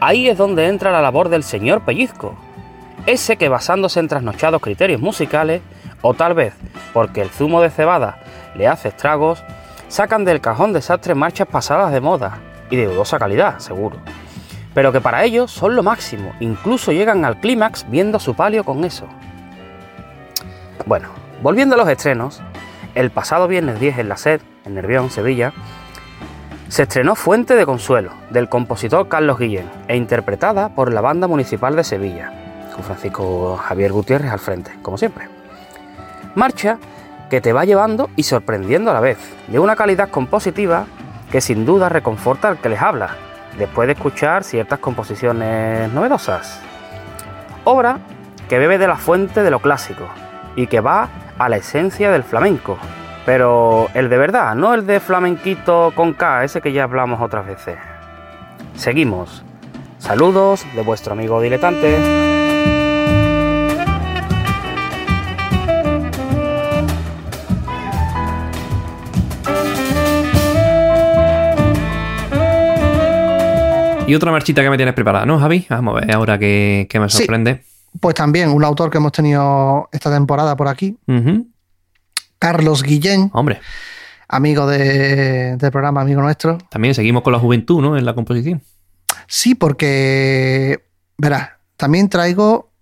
[0.00, 2.34] Ahí es donde entra la labor del señor Pellizco,
[3.06, 5.62] ese que basándose en trasnochados criterios musicales,
[6.02, 6.54] o tal vez
[6.92, 8.18] porque el zumo de cebada
[8.54, 9.42] le hace estragos,
[9.90, 12.38] sacan del cajón desastre marchas pasadas de moda
[12.70, 13.96] y de dudosa calidad, seguro.
[14.72, 18.84] Pero que para ellos son lo máximo, incluso llegan al clímax viendo su palio con
[18.84, 19.06] eso.
[20.86, 21.08] Bueno,
[21.42, 22.40] volviendo a los estrenos,
[22.94, 25.52] el pasado viernes 10 en la SED, en Nervión, Sevilla,
[26.68, 31.74] se estrenó Fuente de Consuelo, del compositor Carlos Guillén, e interpretada por la Banda Municipal
[31.74, 32.32] de Sevilla,
[32.72, 35.26] con Francisco Javier Gutiérrez al frente, como siempre.
[36.36, 36.78] Marcha
[37.30, 40.86] que te va llevando y sorprendiendo a la vez, de una calidad compositiva
[41.30, 43.16] que sin duda reconforta al que les habla,
[43.56, 46.60] después de escuchar ciertas composiciones novedosas.
[47.64, 47.98] Obra
[48.48, 50.08] que bebe de la fuente de lo clásico
[50.56, 51.08] y que va
[51.38, 52.76] a la esencia del flamenco.
[53.24, 57.46] Pero el de verdad, no el de flamenquito con K, ese que ya hablamos otras
[57.46, 57.76] veces.
[58.74, 59.44] Seguimos.
[59.98, 62.29] Saludos de vuestro amigo diletante.
[74.10, 75.66] Y otra marchita que me tienes preparada, ¿no, Javi?
[75.70, 77.62] Vamos a ver ahora que, me sorprende.
[78.00, 80.98] pues también un autor que hemos tenido esta temporada por aquí.
[82.40, 83.30] Carlos Guillén.
[83.32, 83.60] Hombre.
[84.26, 86.58] Amigo del programa, amigo nuestro.
[86.70, 87.96] También seguimos con la juventud, ¿no?
[87.96, 88.60] En la composición.
[89.28, 90.82] Sí, porque,
[91.16, 92.72] verás, también traigo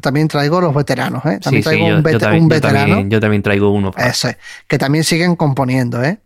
[0.00, 1.40] también traigo los veteranos, ¿eh?
[1.42, 2.02] También traigo un,
[2.48, 3.06] veterano.
[3.06, 3.92] Yo también, traigo uno.
[3.98, 6.20] Eso es, que también siguen componiendo, ¿eh?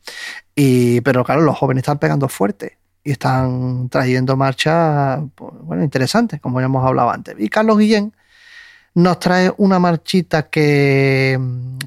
[0.55, 2.78] Y, pero claro, los jóvenes están pegando fuerte
[3.09, 7.37] y están trayendo marchas, pues, bueno, interesantes, como ya hemos hablado antes.
[7.39, 8.13] Y Carlos Guillén
[8.93, 11.41] nos trae una marchita que,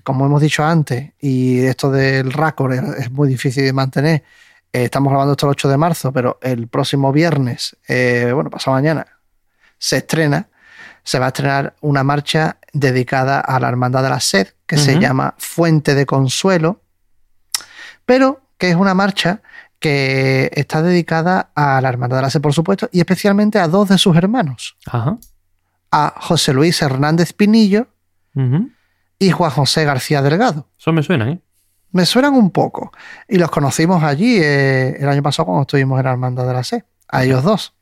[0.03, 4.23] como hemos dicho antes, y esto del récord es, muy difícil de mantener.
[4.73, 8.75] Eh, estamos grabando esto el 8 de marzo, pero el próximo viernes, eh, bueno, pasado
[8.75, 9.05] mañana,
[9.77, 10.47] se estrena,
[11.03, 14.97] se va a estrenar una marcha dedicada a la Hermandad de la Sed, que se
[14.97, 16.81] llama Fuente de Consuelo,
[18.07, 19.43] pero que es una marcha
[19.81, 23.89] que está dedicada a la Hermandad de la Sed, por supuesto, y especialmente a dos
[23.89, 24.77] de sus hermanos.
[25.91, 27.87] A José Luis Hernández Pinillo
[29.17, 30.67] y Juan José García Delgado.
[30.79, 31.41] Eso me suena, ¿eh?
[31.93, 32.91] Me suenan un poco.
[33.27, 36.63] Y los conocimos allí eh, el año pasado cuando estuvimos en la Hermandad de la
[36.63, 36.83] Sed.
[37.09, 37.73] A ellos dos.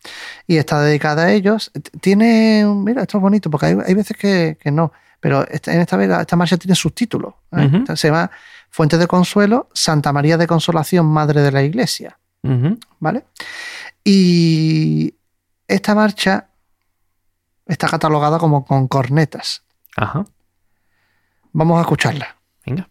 [0.48, 1.72] Y está dedicada a ellos.
[2.00, 2.66] Tiene.
[2.66, 4.94] Mira, esto es bonito, porque hay, veces que, no.
[5.20, 7.34] Pero en esta vez esta marcha tiene subtítulos.
[7.52, 7.84] ¿eh?
[7.96, 8.30] Se va
[8.70, 12.18] Fuente de Consuelo, Santa María de Consolación, Madre de la Iglesia.
[13.00, 13.26] ¿Vale?
[14.04, 15.14] Y
[15.68, 16.48] esta marcha
[17.66, 19.64] está catalogada como con cornetas.
[19.98, 20.26] Ajá.
[21.52, 22.36] Vamos a escucharla.
[22.66, 22.88] Venga.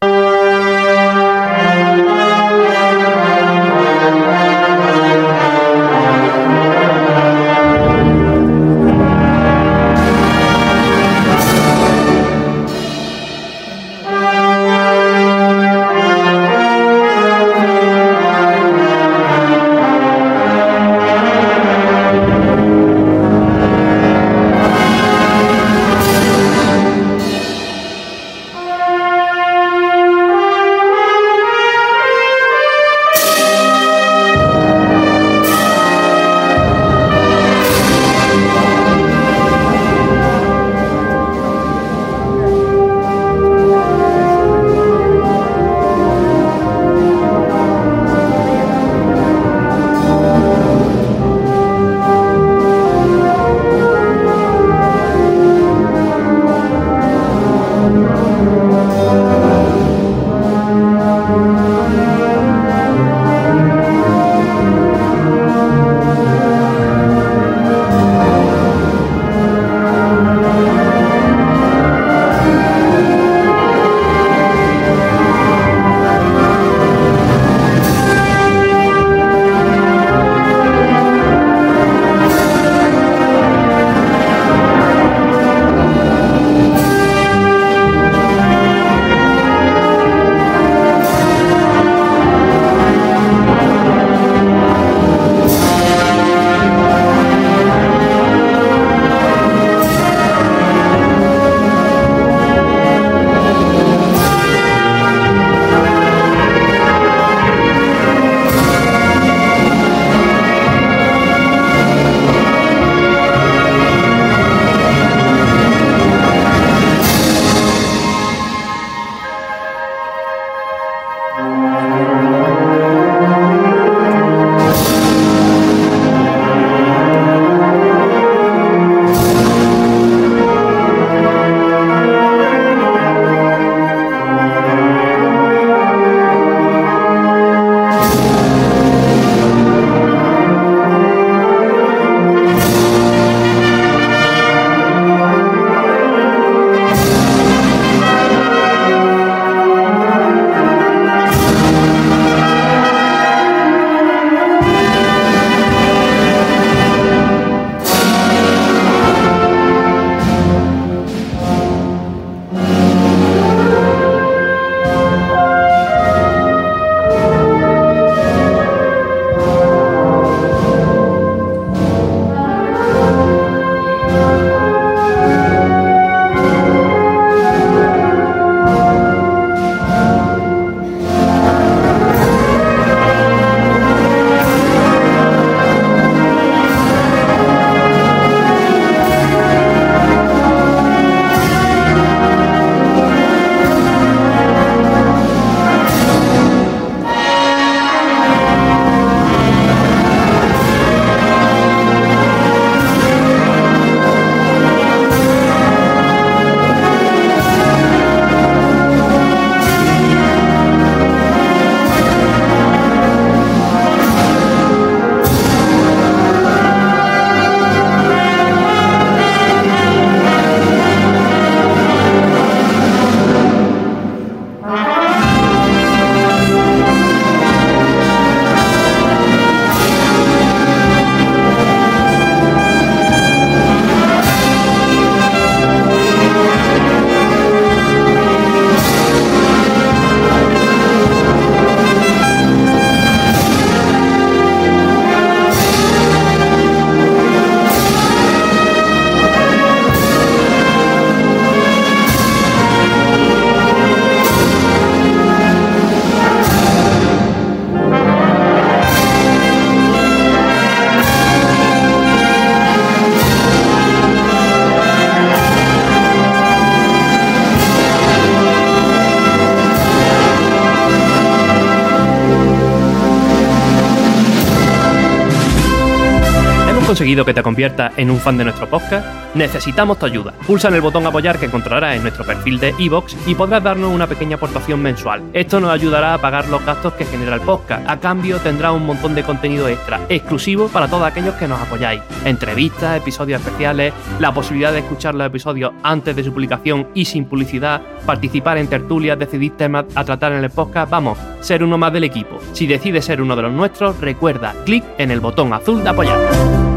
[277.09, 279.07] Que te conviertas en un fan de nuestro podcast?
[279.35, 280.33] Necesitamos tu ayuda.
[280.47, 283.91] Pulsa en el botón apoyar que encontrarás en nuestro perfil de iVoox y podrás darnos
[283.95, 285.23] una pequeña aportación mensual.
[285.33, 287.89] Esto nos ayudará a pagar los gastos que genera el podcast.
[287.89, 292.03] A cambio tendrás un montón de contenido extra, exclusivo para todos aquellos que nos apoyáis.
[292.27, 297.25] Entrevistas, episodios especiales, la posibilidad de escuchar los episodios antes de su publicación y sin
[297.25, 301.93] publicidad, participar en tertulias, decidir temas a tratar en el podcast, vamos, ser uno más
[301.93, 302.39] del equipo.
[302.53, 306.68] Si decides ser uno de los nuestros, recuerda, clic en el botón azul de apoyar.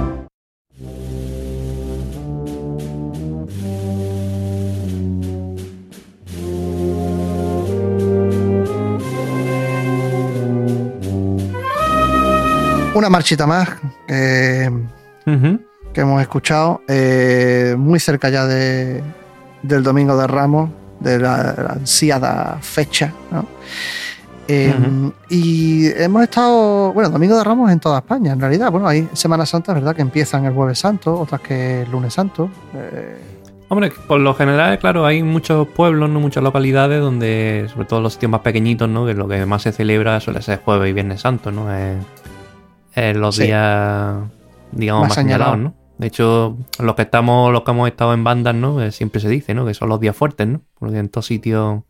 [12.93, 13.69] Una marchita más
[14.09, 14.69] eh,
[15.93, 19.01] que hemos escuchado, eh, muy cerca ya de,
[19.61, 20.69] del Domingo de Ramos,
[20.99, 23.45] de la, la ansiada fecha, ¿no?
[24.47, 24.73] Eh,
[25.29, 28.69] Y hemos estado, bueno, Domingo de Ramos en toda España, en realidad.
[28.69, 29.95] Bueno, hay Semana Santa, ¿verdad?
[29.95, 32.49] Que empiezan el Jueves Santo, otras que el Lunes Santo.
[32.75, 33.17] Eh,
[33.69, 36.19] Hombre, por lo general, claro, hay muchos pueblos, ¿no?
[36.19, 39.05] muchas localidades donde, sobre todo los sitios más pequeñitos, ¿no?
[39.05, 41.73] que lo que más se celebra suele ser Jueves y Viernes Santo, ¿no?
[41.73, 41.95] Es,
[42.95, 43.43] es los Sí.
[43.43, 44.17] días,
[44.71, 45.57] digamos, Más más, señalados.
[45.57, 45.73] ¿no?
[45.97, 48.81] De hecho, los que estamos, los que hemos estado en bandas, ¿no?
[48.81, 49.65] Eh, Siempre se dice, ¿no?
[49.65, 50.61] Que son los días fuertes, ¿no?
[50.79, 51.81] Porque en todos sitios.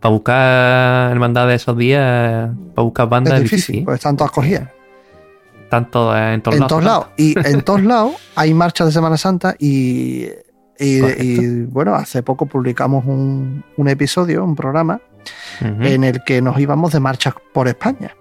[0.00, 4.30] Para buscar hermandad de esos días, para buscar bandas es es difícil, pues están todas
[4.32, 4.68] cogidas.
[5.68, 6.68] Tanto en todos en lados.
[6.68, 7.06] todos lados.
[7.16, 10.26] Y en todos lados hay marchas de Semana Santa y,
[10.78, 11.22] y- Correcto.
[11.22, 15.00] y, bueno, hace poco publicamos un, un episodio, un programa,
[15.60, 18.14] en el que nos íbamos de marchas por España.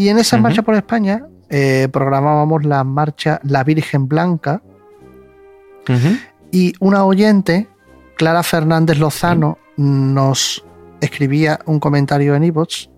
[0.00, 0.42] Y en esas Ujú.
[0.44, 4.62] marchas por España eh, programábamos la marcha La Virgen Blanca
[6.50, 7.68] y una oyente,
[8.16, 10.64] Clara Fernández Lozano, nos
[11.02, 12.88] escribía un comentario en iVoox.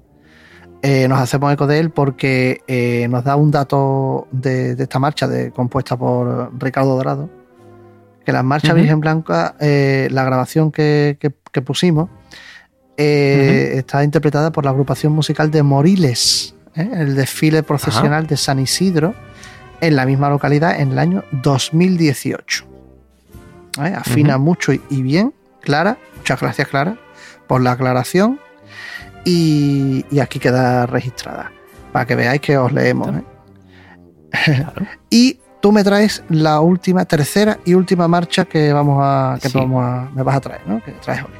[0.83, 4.99] Eh, nos hacemos eco de él porque eh, nos da un dato de, de esta
[5.01, 7.29] marcha de, compuesta por Ricardo Dorado.
[8.25, 8.75] Que la marcha.
[8.75, 12.09] Virgen Blanca, eh, la grabación que, que- que pusimos,
[12.97, 16.91] está interpretada por la agrupación musical de Moriles, ¿eh?
[16.95, 19.15] el desfile procesional de San Isidro
[19.81, 22.65] en la misma localidad en el año 2018.
[23.83, 23.95] ¿Eh?
[23.97, 25.97] Afina mucho y, y bien, Clara.
[26.17, 26.97] Muchas gracias, Clara,
[27.47, 28.39] por la aclaración.
[29.25, 31.53] Y, y aquí queda registrada,
[31.93, 33.09] para que veáis que os leemos.
[33.17, 33.23] ¿eh?
[34.45, 34.87] Claro.
[35.11, 39.59] Y tú me traes la última, tercera y última marcha que vamos a, que Sí.
[39.59, 40.83] vamos a, me vas a traer, ¿no?
[40.83, 41.31] Que traes hoy.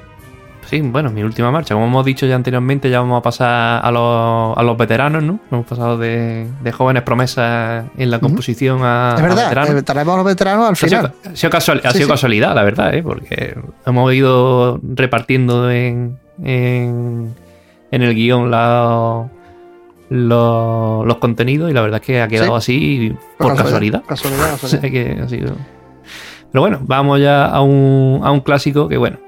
[0.73, 1.75] Sí, bueno, mi última marcha.
[1.75, 5.39] Como hemos dicho ya anteriormente, ya vamos a pasar a los, a los veteranos, ¿no?
[5.51, 9.75] Hemos pasado de, de jóvenes promesas en la composición a, es a verdad, veteranos.
[9.75, 11.13] eh, traemos a los veteranos al Ha sido, final.
[11.31, 12.13] ha sido casual- ha Sí, sido sí.
[12.13, 13.03] casualidad, la verdad, ¿eh?
[13.03, 13.55] porque
[13.85, 17.35] hemos ido repartiendo en, en,
[17.91, 19.29] en el guion la-
[20.09, 24.05] los, los contenidos y la verdad es que ha quedado así por casualidad.
[24.07, 25.17] Casualidad, O sea casualidad.
[25.17, 25.55] que ha sido-
[26.51, 29.19] Pero bueno, vamos ya a un, a un clásico que, bueno,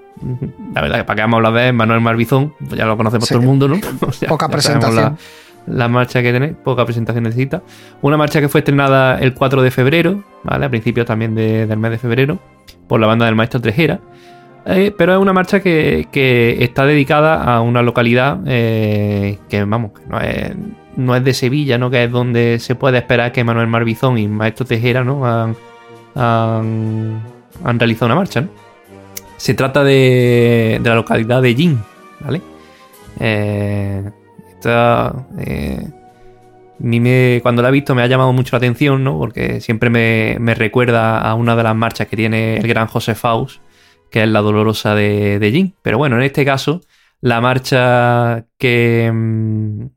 [0.74, 2.96] la verdad que para que vamos a hablar de él, Manuel Marbizón, pues ya lo
[2.96, 3.34] conocemos Sí.
[3.34, 3.76] todo el mundo, ¿no?
[4.06, 5.16] O sea, Poca presentación.
[5.66, 7.62] La, la marcha que tiene, poca presentación necesita.
[8.02, 10.66] Una marcha que fue estrenada el 4 de febrero, ¿vale?
[10.66, 12.38] A principios también de- del mes de febrero,
[12.86, 14.00] por la banda del maestro Trejera.
[14.66, 19.92] Eh, pero es una marcha que, que está dedicada a una localidad eh, que, vamos,
[19.92, 20.52] que no es,
[20.96, 21.90] no es de Sevilla, ¿no?
[21.90, 25.26] Que es donde se puede esperar que Manuel Marbizón y Maestro Tejera, ¿no?
[25.26, 25.54] Han,
[26.14, 27.20] han,
[27.64, 28.48] han realizado una marcha, ¿no?
[29.44, 31.78] Se trata de, de la localidad de Jin,
[32.20, 32.40] ¿vale?
[33.20, 34.10] Eh,
[34.48, 35.86] esta, eh,
[36.78, 39.18] me- cuando la he visto me ha llamado mucho la atención, ¿no?
[39.18, 43.14] Porque siempre me, me recuerda a una de las marchas que tiene el gran José
[43.14, 43.60] Faust,
[44.10, 45.74] que es la dolorosa de, de Jin.
[45.82, 46.80] Pero bueno, en este caso,
[47.20, 49.12] la marcha que,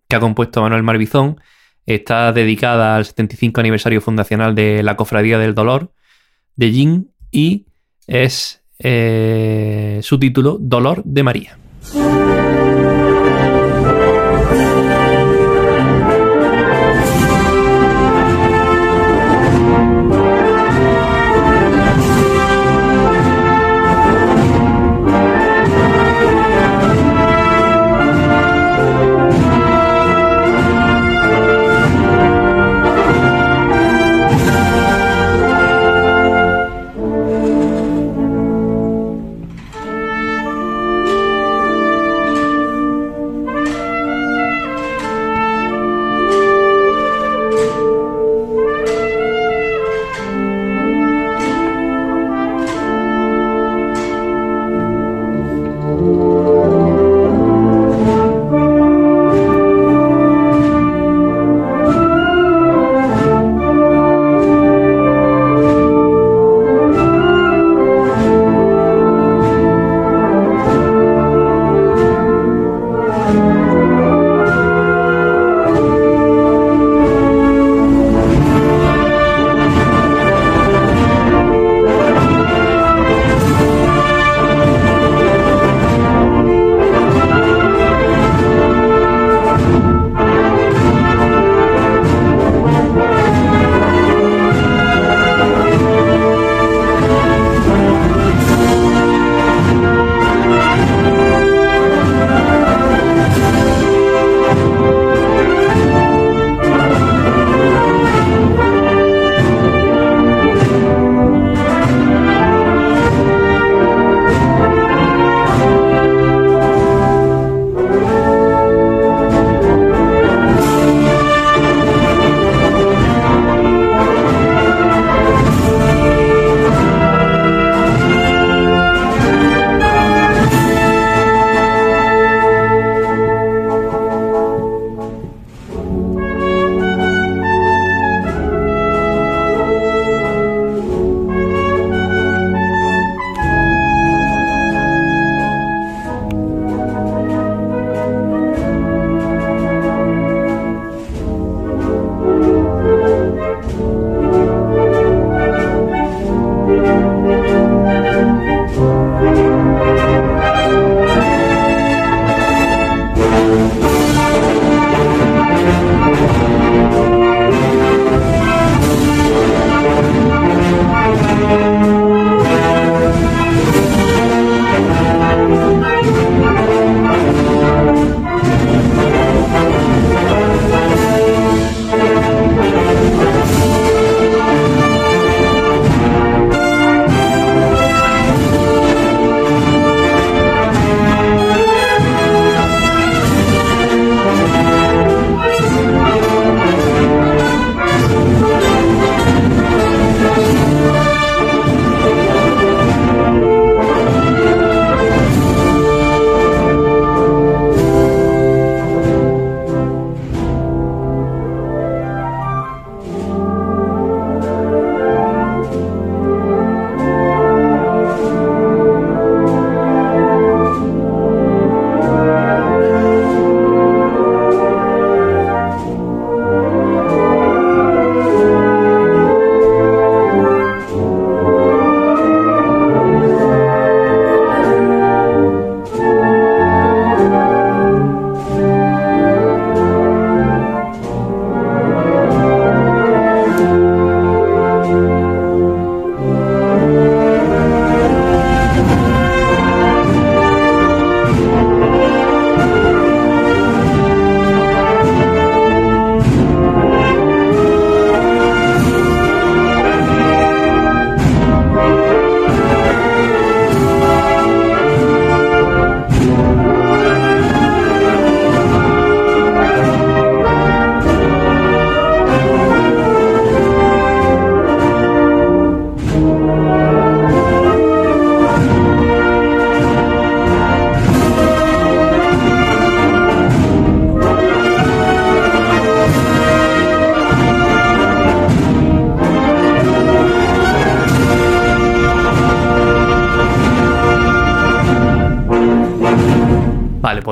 [0.09, 1.39] que ha compuesto Manuel Marbizón
[1.85, 5.93] está dedicada al 75 aniversario fundacional de la Cofradía del Dolor
[6.57, 7.65] de Jin y
[8.07, 11.57] es eh, su título Dolor de María.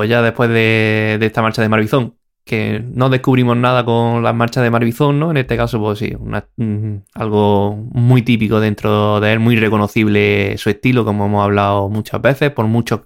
[0.06, 4.62] Ya después de, de esta marcha de Marbizón, que no descubrimos nada con las marchas
[4.62, 5.30] de Marbizón, ¿no?
[5.32, 10.56] En este caso, pues sí, una- mm, algo muy típico dentro de él, muy reconocible
[10.58, 13.00] su estilo, como hemos hablado muchas veces, por muchos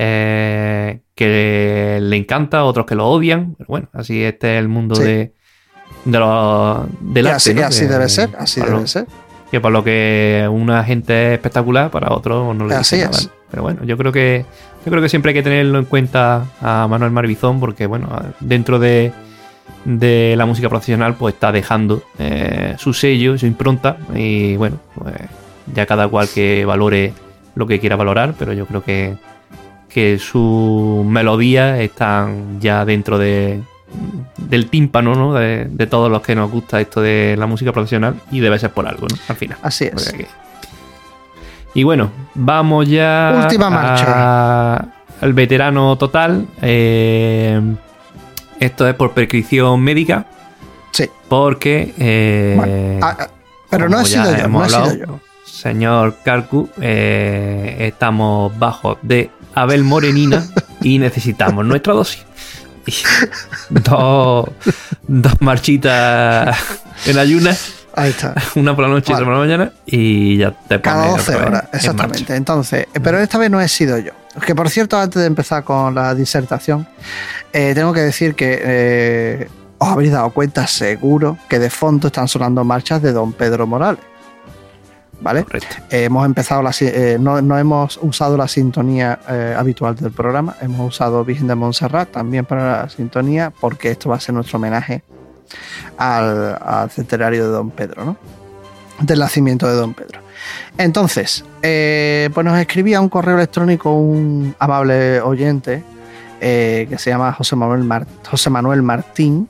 [0.00, 3.54] eh, que le encanta, otros que lo odian.
[3.56, 5.02] Pero bueno, así este es el mundo Sí.
[5.02, 5.34] de,
[6.04, 7.36] de lo- del Y arte.
[7.36, 7.62] así, ¿no?
[7.66, 9.06] así Que- debe ser, así para lo- debe ser.
[9.50, 13.10] que por lo que una gente es espectacular, para otros no le Así nada.
[13.50, 14.44] Pero bueno, yo creo que
[14.84, 18.08] yo creo que siempre hay que tenerlo en cuenta a Manuel Marbizón, porque bueno,
[18.40, 19.12] dentro de,
[19.84, 25.14] de la música profesional, pues está dejando eh, su sello, su impronta, y bueno, pues
[25.74, 27.12] ya cada cual que valore
[27.54, 29.16] lo que quiera valorar, pero yo creo que,
[29.88, 33.60] que sus melodías están ya dentro de
[34.36, 35.34] del tímpano, ¿no?
[35.34, 38.70] De, de todos los que nos gusta esto de la música profesional y debe ser
[38.70, 39.16] por algo, ¿no?
[39.28, 39.58] Al final.
[39.62, 40.26] Así es.
[41.78, 44.04] Y bueno, vamos ya Última marcha.
[44.74, 44.84] a-
[45.20, 46.44] al veterano total.
[46.60, 47.60] Eh,
[48.58, 50.26] esto es por prescripción médica,
[50.90, 51.04] Sí.
[51.28, 53.28] porque eh, Bueno, ah, ah,
[53.70, 55.20] pero no he sido yo, no sido yo.
[55.44, 60.48] Señor Carcu, eh, estamos bajo de Abel Morenina
[60.82, 62.24] y necesitamos nuestra dosis.
[63.70, 64.48] Dos,
[65.06, 66.58] dos marchitas
[67.06, 68.34] en ayunas, Ahí está.
[68.54, 71.30] una por la noche y otra por la mañana, y ya te Cada pones 12
[71.30, 72.36] otra vez horas, en exactamente.
[72.36, 74.12] Entonces, pero esta vez no he sido yo.
[74.46, 76.86] Que por cierto, antes de empezar con la disertación,
[77.52, 82.28] eh, tengo que decir que eh, os habréis dado cuenta seguro que de fondo están
[82.28, 84.00] sonando marchas de Don Pedro Morales.
[85.20, 85.44] ¿Vale?
[85.90, 89.18] Eh, hemos empezado la, eh, no, no hemos usado la sintonía
[89.56, 94.16] habitual del programa, hemos usado Virgen de Montserrat también para la sintonía, porque esto va
[94.16, 95.02] a ser nuestro homenaje
[95.96, 98.16] al, al centenario de Don Pedro, ¿no?
[99.00, 100.20] Del nacimiento de Don Pedro.
[100.76, 105.82] Entonces, eh, pues nos escribía un correo electrónico un amable oyente
[106.40, 109.48] eh, que se llama José Manuel, Martín,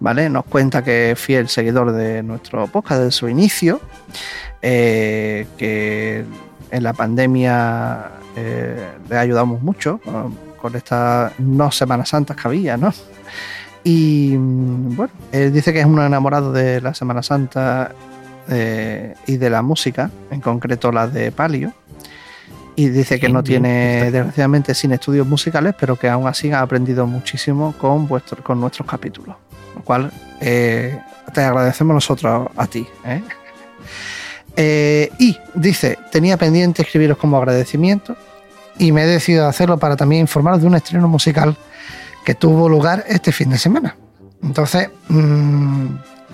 [0.00, 0.28] ¿vale?
[0.28, 3.80] Nos cuenta que es fiel seguidor de nuestro podcast desde su inicio,
[4.62, 6.24] eh, que
[6.70, 8.10] en la pandemia
[9.08, 12.92] le ayudamos mucho con, con estas no Semanas Santas que había, ¿no?
[13.84, 17.92] Y bueno, él dice que es un enamorado de la Semana Santa
[18.48, 21.72] eh, y de la música, en concreto la de Palio.
[22.76, 27.06] Y dice que no tiene, desgraciadamente, sin estudios musicales, pero que aún así ha aprendido
[27.06, 29.36] muchísimo con, vuestro, con nuestros capítulos.
[29.76, 30.10] Lo cual
[30.40, 30.98] eh,
[31.32, 32.86] te agradecemos nosotros a ti.
[33.04, 33.22] ¿eh?
[34.56, 38.14] Eh, y dice, tenía pendiente escribiros como agradecimiento
[38.78, 41.56] y me he decidido hacerlo para también informaros de un estreno musical
[42.24, 43.96] que tuvo lugar este fin de semana.
[44.42, 45.86] Entonces, mm,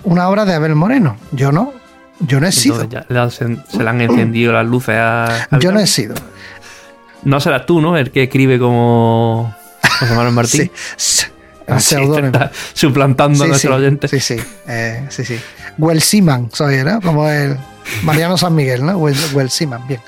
[0.03, 1.17] una obra de Abel Moreno.
[1.31, 1.73] Yo no,
[2.19, 2.87] yo no he sido.
[2.89, 5.47] Ya se, se le han encendido las luces a.
[5.49, 6.15] a Yo no he sido.
[7.23, 7.97] No serás tú, ¿no?
[7.97, 9.55] El que escribe como
[9.99, 10.71] José Manuel Martín.
[10.97, 11.25] Sí.
[11.67, 14.07] Así está suplantando a nuestro sí, oyente.
[14.07, 14.35] Sí, sí,
[14.67, 15.39] eh, sí, sí.
[15.77, 16.99] Well Seaman soy, ¿no?
[16.99, 17.57] Como el
[18.03, 18.97] Mariano San Miguel, ¿no?
[18.97, 20.01] Well, Well Seaman, bien.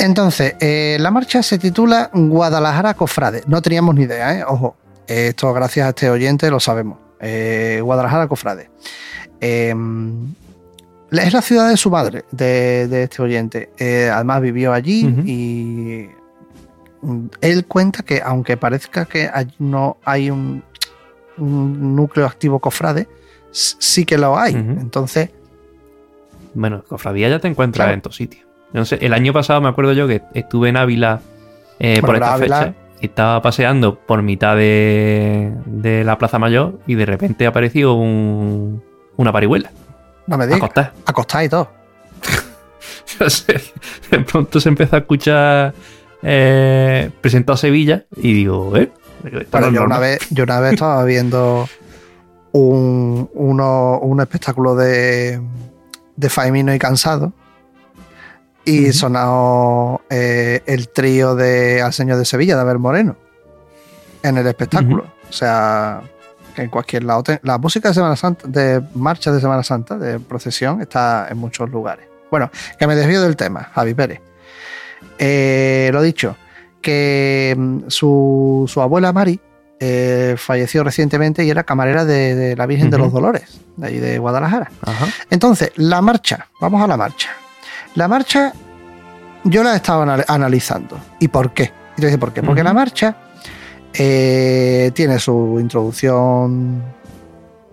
[0.00, 3.42] Entonces, eh, la marcha se titula Guadalajara Cofrade.
[3.46, 4.44] No teníamos ni idea, ¿eh?
[4.46, 4.76] Ojo,
[5.06, 6.98] esto gracias a este oyente lo sabemos.
[7.20, 8.70] Eh, Guadalajara Cofrade.
[9.40, 9.74] Eh,
[11.12, 13.70] es la ciudad de su madre, de, de este oyente.
[14.12, 16.08] Además vivió allí y
[17.40, 20.62] él cuenta que aunque parezca que allí no hay un,
[21.36, 23.08] un núcleo activo cofrade,
[23.50, 24.54] sí que lo hay.
[24.54, 25.30] Entonces,
[26.54, 27.94] Bueno, cofradía ya te encuentras Claro.
[27.94, 28.46] en todos sitios.
[28.72, 31.20] No sé, el año pasado me acuerdo yo que estuve en Ávila
[31.78, 36.78] eh, por esta Ávila- fecha y estaba paseando por mitad de, de la Plaza Mayor
[36.86, 38.82] y de repente apareció un,
[39.16, 39.70] una parihuela.
[40.26, 40.62] no me digas,
[41.06, 41.44] Acostada.
[41.44, 41.68] y todo.
[44.10, 45.74] De pronto se empezó a escuchar
[46.22, 48.90] eh, presentado Sevilla y digo, ¿eh?
[49.50, 51.68] Bueno, yo una vez, yo una vez estaba viendo
[52.52, 55.40] un, uno- un espectáculo de,
[56.16, 57.32] de Faimino y Cansado
[58.70, 58.92] y Ujú.
[58.92, 63.16] sonó eh, el trío de Al Señor de Sevilla, de Abel Moreno,
[64.22, 65.06] en el espectáculo.
[65.28, 66.00] O sea,
[66.54, 67.24] que en cualquier lado.
[67.42, 71.68] la música de Semana Santa, de marcha de Semana Santa, de procesión, está en muchos
[71.70, 72.06] lugares.
[72.30, 74.20] Bueno, que me desvío del tema, Javi Pérez.
[75.18, 76.36] Eh, lo dicho,
[76.80, 79.40] que mm, su, su abuela Mari
[79.80, 83.98] eh, falleció recientemente y era camarera de, de la Virgen de los Dolores, de ahí
[83.98, 84.70] de Guadalajara.
[85.30, 87.30] Entonces, la marcha, vamos a la marcha.
[87.94, 88.52] La marcha,
[89.44, 90.98] yo la he estado anal- analizando.
[91.18, 91.72] ¿Y por qué?
[91.96, 92.42] Y te dice por qué.
[92.42, 93.16] Porque la marcha
[93.92, 96.82] eh, tiene su introducción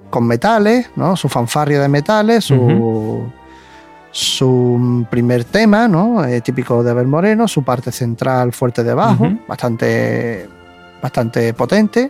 [0.09, 1.15] con metales, ¿no?
[1.15, 3.29] Su fanfarria de metales, su,
[4.11, 6.23] su primer tema, ¿no?
[6.25, 10.47] Eh, típico de Abel Moreno, su parte central fuerte de bajo, bastante
[11.01, 12.09] bastante potente.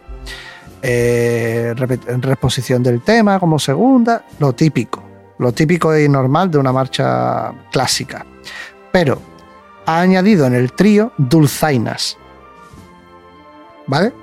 [0.82, 1.74] Eh,
[2.22, 5.04] reposición del tema como segunda, lo típico,
[5.40, 8.26] lo típico y normal de una marcha clásica.
[8.92, 9.22] Pero
[9.86, 12.18] ha añadido en el trío dulzainas.
[13.88, 14.14] ¿Vale?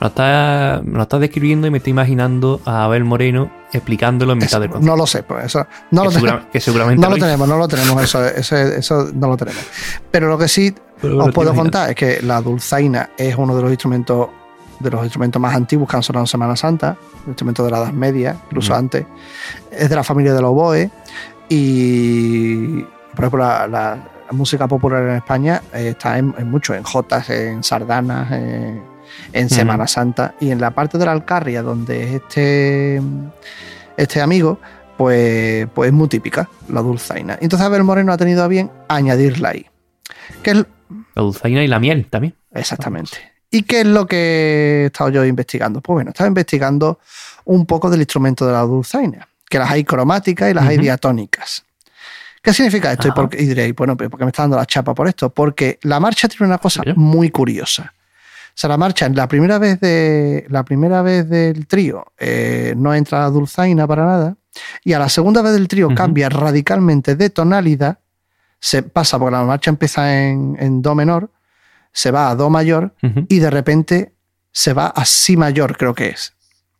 [0.00, 4.38] Me lo me lo estás describiendo y me estoy imaginando a Abel Moreno explicándolo en
[4.38, 4.92] mitad Eso, del concierto.
[4.94, 6.52] no lo sé, pues eso no que, lo segura- tenemos.
[6.52, 9.62] que seguramente No lo tenemos, no lo tenemos, eso, eso, eso no lo tenemos.
[10.10, 13.62] Pero lo que sí Pero os puedo contar es que la dulzaina es uno de
[13.62, 14.28] los instrumentos
[14.78, 17.78] de los instrumentos más antiguos que han sonado en Semana Santa, un instrumento de la
[17.78, 19.06] Edad Media, incluso antes.
[19.70, 20.90] Es de la familia del oboe
[21.48, 22.82] y,
[23.14, 23.98] por ejemplo, la,
[24.32, 28.82] música popular en España eh, está en, en mucho, en jotas, en sardanas, en,
[29.32, 33.00] en Semana Santa y en la parte de la Alcarria donde es este,
[33.96, 34.58] este amigo,
[34.96, 37.38] pues, pues es muy típica, la dulzaina.
[37.40, 39.66] Entonces Abel Moreno ha tenido a bien añadirla ahí.
[40.42, 40.56] Que es,
[41.14, 42.34] La dulzaina y la miel también.
[42.52, 43.35] Exactamente.
[43.50, 45.80] ¿Y qué es lo que he estado yo investigando?
[45.80, 46.98] Pues bueno, estaba investigando
[47.44, 51.64] un poco del instrumento de la dulzaina, que las hay cromáticas y las hay diatónicas.
[52.42, 53.08] ¿Qué significa esto?
[53.08, 53.14] Y, Ajá.
[53.14, 55.30] por qué- y diréis, bueno, ¿por qué me está dando la chapa por esto?
[55.30, 57.92] Porque la marcha tiene una cosa muy curiosa.
[58.48, 62.94] O sea, la marcha, la primera vez, de, la primera vez del trío eh, no
[62.94, 64.36] entra la dulzaina para nada,
[64.82, 67.98] y a la segunda vez del trío cambia radicalmente de tonalidad,
[68.58, 71.30] se pasa, porque la marcha empieza en, en do menor,
[71.96, 72.92] se va a do mayor,
[73.26, 74.12] y de repente
[74.52, 76.34] se va a si mayor, creo que es.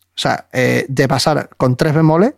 [0.08, 2.34] O sea, eh, de pasar con tres bemoles,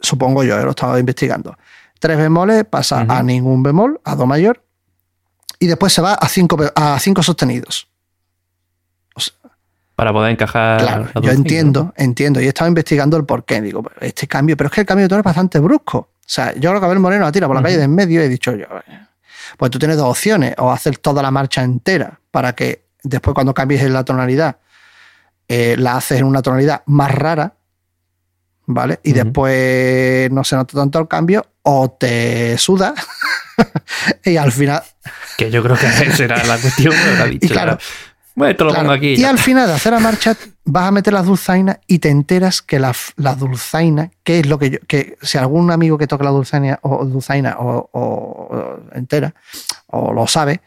[0.00, 1.54] supongo yo, eh, lo estaba investigando.
[1.98, 4.64] Tres bemoles pasa a ningún bemol, a do mayor,
[5.58, 7.88] y después se va a cinco, a cinco sostenidos.
[9.94, 10.80] Para poder encajar.
[10.80, 13.60] Claro, la yo entiendo, entiendo, y he estado investigando el porqué.
[13.60, 15.98] Digo, este cambio, pero es que el cambio de tono es bastante brusco.
[15.98, 18.22] O sea, yo creo que Abel Moreno la tira por la calle de en medio
[18.22, 19.11] y he dicho yo, eh,
[19.56, 23.54] pues tú tienes dos opciones, o hacer toda la marcha entera para que después cuando
[23.54, 24.56] cambies la tonalidad,
[25.48, 27.54] eh, la haces en una tonalidad más rara,
[28.66, 29.00] ¿vale?
[29.02, 32.94] Y después no se nota tanto el cambio, o te suda
[34.24, 34.82] y al final.
[35.36, 35.86] Que yo creo que
[36.16, 36.94] será la cuestión.
[37.04, 37.78] pero lo ha dicho, Y claro, la-
[38.34, 39.14] Bueno, esto lo Claro, pongo aquí.
[39.14, 42.62] Y al final de hacer la marcha vas a meter las dulzainas y te enteras
[42.62, 46.24] que la, la dulzaina, que es lo que yo, que si algún amigo que toca
[46.24, 49.34] la dulzaina o dulzaina o, o- o entera
[49.88, 50.62] o lo sabe,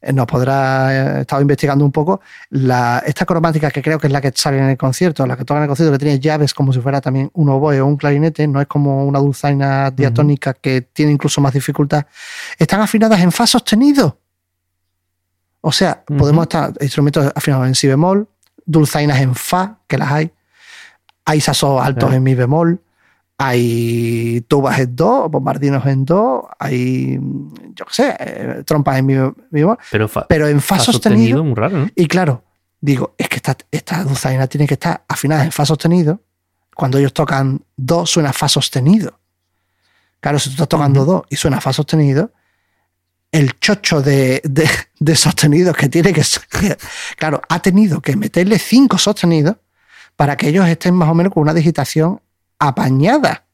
[0.00, 4.06] eh, nos podrá, eh, he estado investigando un poco, la, esta cromática que creo que
[4.06, 6.18] es la que sale en el concierto, la que toca en el concierto, que tiene
[6.18, 9.90] llaves como si fuera también un oboe o un clarinete, no es como una dulzaina
[9.90, 12.06] diatónica que tiene incluso más dificultad,
[12.58, 14.16] están afinadas en fa sostenido.
[15.62, 18.28] O sea, podemos estar instrumentos afinados en si bemol,
[18.64, 20.32] dulzainas en fa, que las hay,
[21.24, 22.80] hay sasos altos en mi bemol,
[23.38, 27.18] hay tubas en do, bombardinos en do, hay,
[27.74, 30.82] yo qué sé, eh, trompas en mi, mi bemol, Pero, fa- pero en fa, fa
[30.84, 31.42] sostenido.
[31.44, 31.90] muy raro, ¿no?
[31.94, 32.44] Y claro,
[32.80, 36.20] digo, es que esta, esta dulzaina tiene que estar afinada en fa sostenido.
[36.74, 39.18] Cuando ellos tocan do, suena fa sostenido.
[40.20, 42.30] Claro, si tú estás tocando do y suena fa sostenido,
[43.32, 44.68] el chocho de, de,
[44.98, 46.42] de sostenidos que tiene que ser.
[47.16, 49.56] Claro, ha tenido que meterle cinco sostenidos
[50.16, 52.20] para que ellos estén más o menos con una digitación
[52.58, 53.44] apañada.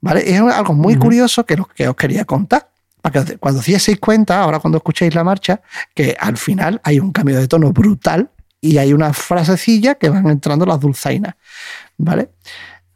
[0.00, 0.28] ¿Vale?
[0.30, 2.70] Es algo muy curioso que, lo, que os quería contar.
[3.00, 5.60] Para que cuando os dieseis cuenta, ahora cuando escuchéis la marcha,
[5.94, 8.30] que al final hay un cambio de tono brutal
[8.60, 11.34] y hay una frasecilla que van entrando las dulzainas.
[11.96, 12.30] ¿Vale?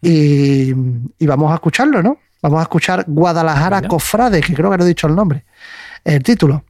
[0.03, 0.73] Y,
[1.19, 2.19] y vamos a escucharlo, ¿no?
[2.43, 3.83] Vamos a escuchar Guadalajara.
[3.83, 5.45] Cofrade, que creo que no he dicho el nombre.
[6.05, 6.65] El título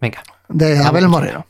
[0.00, 0.22] Venga.
[0.48, 1.46] de Abel Moreno.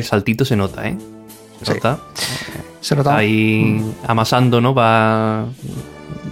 [0.00, 0.96] El saltito se nota, ¿eh?
[1.60, 1.72] Se Sí.
[1.74, 1.98] nota.
[2.80, 3.16] Se nota.
[3.16, 4.74] Ahí amasando, ¿no?
[4.74, 5.44] Va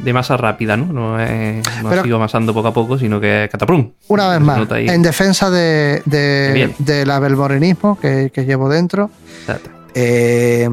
[0.02, 0.86] de masa rápida, ¿no?
[0.92, 3.90] No, es, no Pero- sigo amasando poco a poco, sino que cataprum.
[4.08, 9.10] Una vez más, en defensa de, de, del abelmorenismo que, que llevo dentro,
[9.94, 10.68] eh,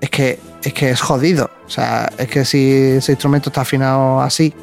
[0.00, 1.50] es, que, es que es jodido.
[1.66, 4.54] O sea, es que si ese instrumento está afinado así,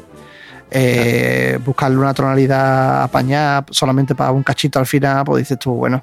[0.70, 6.02] eh, buscarle una tonalidad apañada solamente para un cachito al final, pues dices tú, bueno.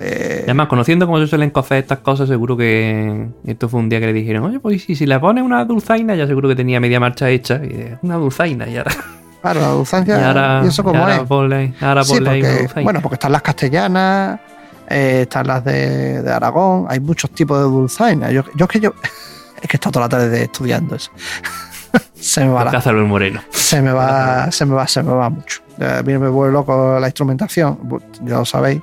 [0.00, 4.00] eh, además, conociendo cómo se suelen cocer estas cosas, seguro que esto fue un día
[4.00, 6.80] que le dijeron, oye, pues si, si le pones una dulzaina, ya seguro que tenía
[6.80, 7.60] media marcha hecha.
[7.64, 8.92] Y eh, una dulzaina, y ahora,
[9.42, 11.22] claro, la y dulzancia, ahora, y eso y como ahora es.
[11.22, 12.82] ponle, ahora Sí, ponle porque, dulzaina.
[12.84, 14.40] bueno, porque están las castellanas,
[14.88, 18.32] eh, están las de, de Aragón, hay muchos tipos de dulzainas.
[18.32, 18.94] Yo, yo es que yo
[19.62, 21.10] es que he estado toda la tarde estudiando eso.
[22.14, 23.40] se me va la, Cázalo el moreno.
[23.50, 25.60] se me va, se me va, se me va mucho.
[25.80, 27.78] A mí me vuelve loco la instrumentación,
[28.22, 28.80] ya lo sabéis.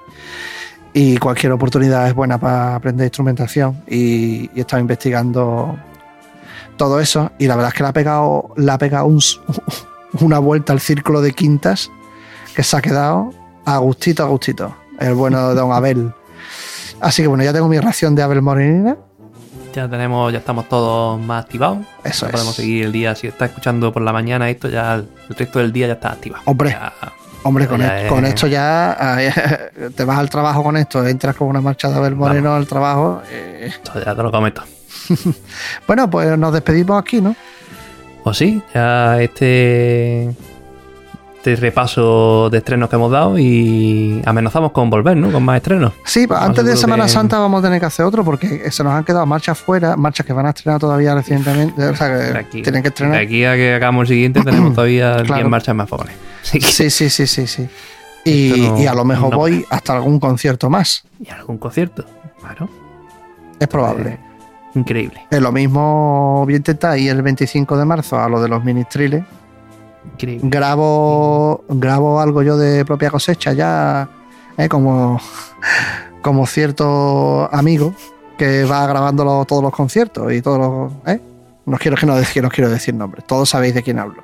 [0.93, 3.81] Y cualquier oportunidad es buena para aprender instrumentación.
[3.87, 5.75] Y, y he estado investigando
[6.77, 7.31] todo eso.
[7.39, 9.19] Y la verdad es que le ha pegado, le ha pegado un
[10.21, 11.89] una vuelta al círculo de quintas
[12.55, 13.33] que se ha quedado
[13.65, 14.75] a gustito, a gustito.
[14.99, 16.13] El bueno de Don Abel.
[17.01, 18.95] Así que bueno, ya tengo mi ración de Abel Morenina.
[19.73, 21.79] Ya tenemos, ya estamos todos más activados.
[22.03, 22.57] Eso Ya podemos es.
[22.57, 23.15] seguir el día.
[23.15, 26.43] Si estás escuchando por la mañana esto, ya el resto del día ya está activado.
[26.45, 26.69] Hombre.
[26.69, 26.93] Ya-
[27.43, 29.31] Hombre, con, Ya esto, es- con esto ya eh,
[29.95, 33.21] te vas al trabajo con esto, entras con una marcha de Abel Moreno al trabajo.
[33.31, 33.65] eh.
[33.67, 34.63] esto ya te lo comento.
[35.87, 37.35] Bueno, pues nos despedimos aquí, ¿no?
[38.23, 40.29] Pues sí, ya este,
[41.35, 45.29] este repaso de estrenos que hemos dado y amenazamos con volver, ¿no?
[45.29, 45.91] Con más estrenos.
[46.05, 48.81] Sí, pues antes de Semana que- Santa vamos a tener que hacer otro porque se
[48.85, 51.83] nos han quedado marchas fuera, marchas que van a estrenar todavía recientemente.
[51.85, 53.17] O sea, que De aquí, tienen que de estrenar.
[53.19, 55.49] aquí a que hagamos el siguiente tenemos todavía 10 Claro.
[55.49, 56.15] marchas más fogones.
[56.43, 57.67] Así que- Sí, sí, sí, sí, sí.
[58.25, 61.03] Y, Esto no- y a lo mejor no voy hasta algún concierto más.
[61.19, 62.05] Y algún concierto.
[62.39, 62.69] Claro.
[63.59, 64.09] Es probable.
[64.11, 64.19] Eh,
[64.75, 65.25] increíble.
[65.29, 69.23] Es lo mismo a intentar ir el 25 de marzo a lo de los ministriles.
[70.13, 70.49] Increíble.
[70.49, 74.09] grabo grabo algo yo de propia cosecha ya
[74.57, 74.67] ¿eh?
[74.67, 75.17] como
[76.21, 77.93] como cierto amigo
[78.37, 81.21] que va grabando todos los conciertos y todos los ¿eh?
[81.65, 84.23] no quiero que no quiero decir nombres todos sabéis de quién hablo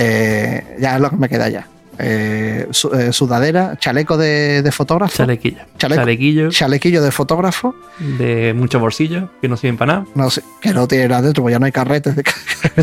[0.00, 1.66] Eh, ya es lo que me queda ya
[2.00, 5.58] Eh, su- eh, sudadera chaleco de, de fotógrafo Chalequillo.
[5.76, 6.00] Chaleco.
[6.02, 10.06] Chalequillo chalequillo de fotógrafo de muchos bolsillos que no sirven para nada.
[10.14, 12.22] no sé que no tiene nada dentro pues ya no hay carretes de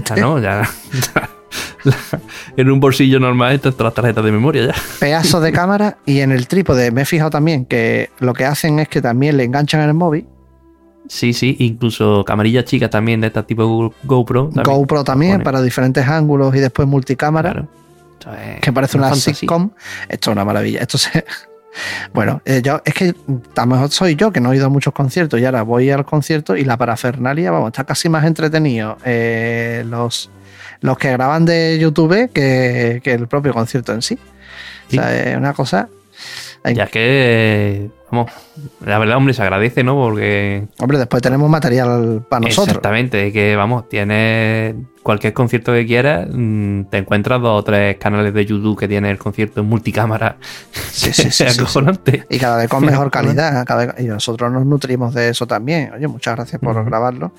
[0.10, 0.70] Ya no, ya.
[1.16, 1.30] ya-
[2.58, 4.74] en un bolsillo normal están todas las tarjetas de memoria ya.
[5.00, 8.80] pedazo de cámara y en el trípode me he fijado también que lo que hacen
[8.80, 10.26] es que también le enganchan en el móvil
[11.08, 14.46] Sí, sí, incluso camarillas chicas también de este tipo Go- GoPro.
[14.50, 14.64] también.
[14.78, 15.44] GoPro también Pone.
[15.44, 17.68] para diferentes ángulos y después multicámara Claro.
[18.56, 19.70] Es que parece una, sitcom
[20.10, 21.24] esto es una maravilla esto se
[22.14, 23.14] bueno eh, yo es que
[23.56, 25.92] a lo mejor soy yo que no he ido a muchos conciertos y ahora voy
[25.92, 30.32] al concierto y la parafernalia vamos está casi más entretenido eh, los
[30.82, 34.18] los que graban de YouTube que, que el propio concierto en sí,
[34.90, 34.98] Sí.
[34.98, 35.88] o sea es una cosa
[36.74, 38.32] Ya es que, vamos,
[38.86, 39.96] la verdad, hombre, se agradece, ¿no?
[39.96, 46.28] Porque hombre después tenemos material para nosotros Exactamente, que vamos, tienes cualquier concierto que quieras,
[46.32, 50.38] mm, te encuentras dos o tres canales de YouTube que tienen el concierto en multicámara.
[50.92, 51.58] Sí, sí, sí, es.
[52.30, 53.66] Y cada vez con mejor calidad.
[53.66, 55.92] cada vez- y nosotros nos nutrimos de eso también.
[55.94, 57.32] Oye, muchas gracias por grabarlo.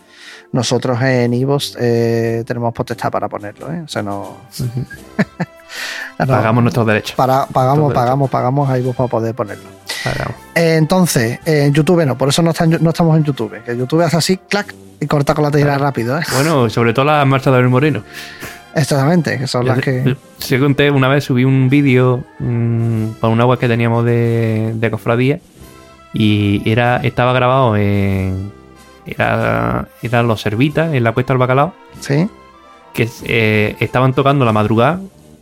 [0.53, 3.73] Nosotros en Ivos eh, tenemos potestad para ponerlo.
[3.73, 3.83] ¿eh?
[3.85, 4.37] O sea, no.
[6.19, 7.17] no, Pagamos nuestros derechos.
[7.17, 9.65] para- pagamos, nuestros pagamos, pagamos a Ivos para poder ponerlo.
[10.55, 13.63] Eh, entonces, en YouTube no, por eso no, está no estamos en YouTube.
[13.65, 16.19] Que YouTube hace así, clac, y corta con la tijera rápido.
[16.19, 16.23] ¿eh?
[16.35, 18.03] Bueno, sobre todo las marchas de Abel Moreno.
[18.75, 20.17] Exactamente, que son las que.
[20.39, 24.91] Se conté, una vez subí un vídeo mm, para una web que teníamos de, de
[24.91, 25.41] cofradía
[26.13, 28.53] y era estaba grabado en.
[29.07, 32.29] Era, eran los servitas en la cuesta del bacalao Sí,
[32.93, 35.01] que eh, estaban tocando la madrugada.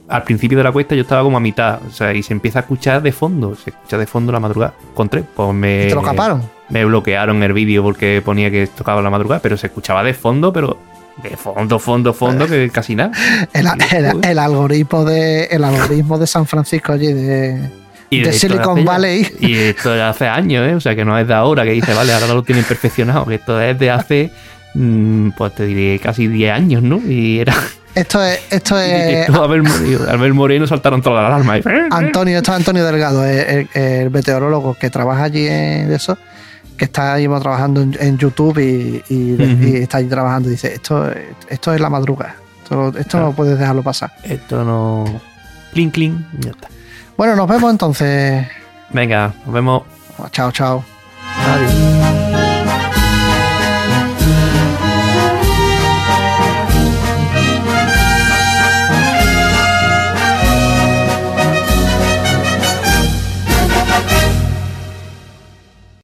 [0.09, 2.59] Al principio de la cuesta yo estaba como a mitad, o sea, y se empieza
[2.59, 4.75] a escuchar de fondo, se escucha de fondo la madrugada.
[4.91, 6.43] Encontré, pues me, te lo caparon.
[6.69, 10.53] me bloquearon el vídeo porque ponía que tocaba la madrugada, pero se escuchaba de fondo,
[10.53, 10.77] pero
[11.23, 13.13] de fondo, fondo, fondo, que casi nada.
[13.55, 14.31] El, el- Joder.
[14.31, 17.71] el algoritmo de el algoritmo de San Francisco allí de,
[18.11, 19.27] Y de Silicon hace Valley.
[19.41, 20.75] Y esto ya hace años, ¿eh?
[20.75, 23.37] O sea, que no es de ahora que dice, vale, ahora lo tienen perfeccionado, que
[23.37, 24.31] esto es de hace,
[24.75, 26.99] mm, pues te diré, casi 10 años, ¿no?
[26.99, 27.55] Y era.
[27.95, 29.49] Esto es, esto es esto, al,
[30.19, 31.61] ver, Moreno- saltaron todas las alarmas.
[31.93, 36.19] Antonio, esto es Antonio Delgado, el, el- el meteorólogo que trabaja allí en eso,
[36.77, 39.63] que está ahí trabajando en, en YouTube y, y- Ujú.
[39.65, 40.49] y está allí trabajando.
[40.49, 41.09] Dice, esto,
[41.49, 42.35] esto es la madrugada.
[42.65, 43.27] Esto, esto Claro.
[43.27, 44.13] no puedes dejarlo pasar.
[44.25, 45.21] Esto no.
[45.73, 46.69] Clink, clink, ya está.
[47.17, 48.45] Bueno, nos vemos entonces.
[48.91, 49.83] Venga, nos vemos.
[50.33, 50.85] Chao, chao.
[51.47, 52.44] Adiós.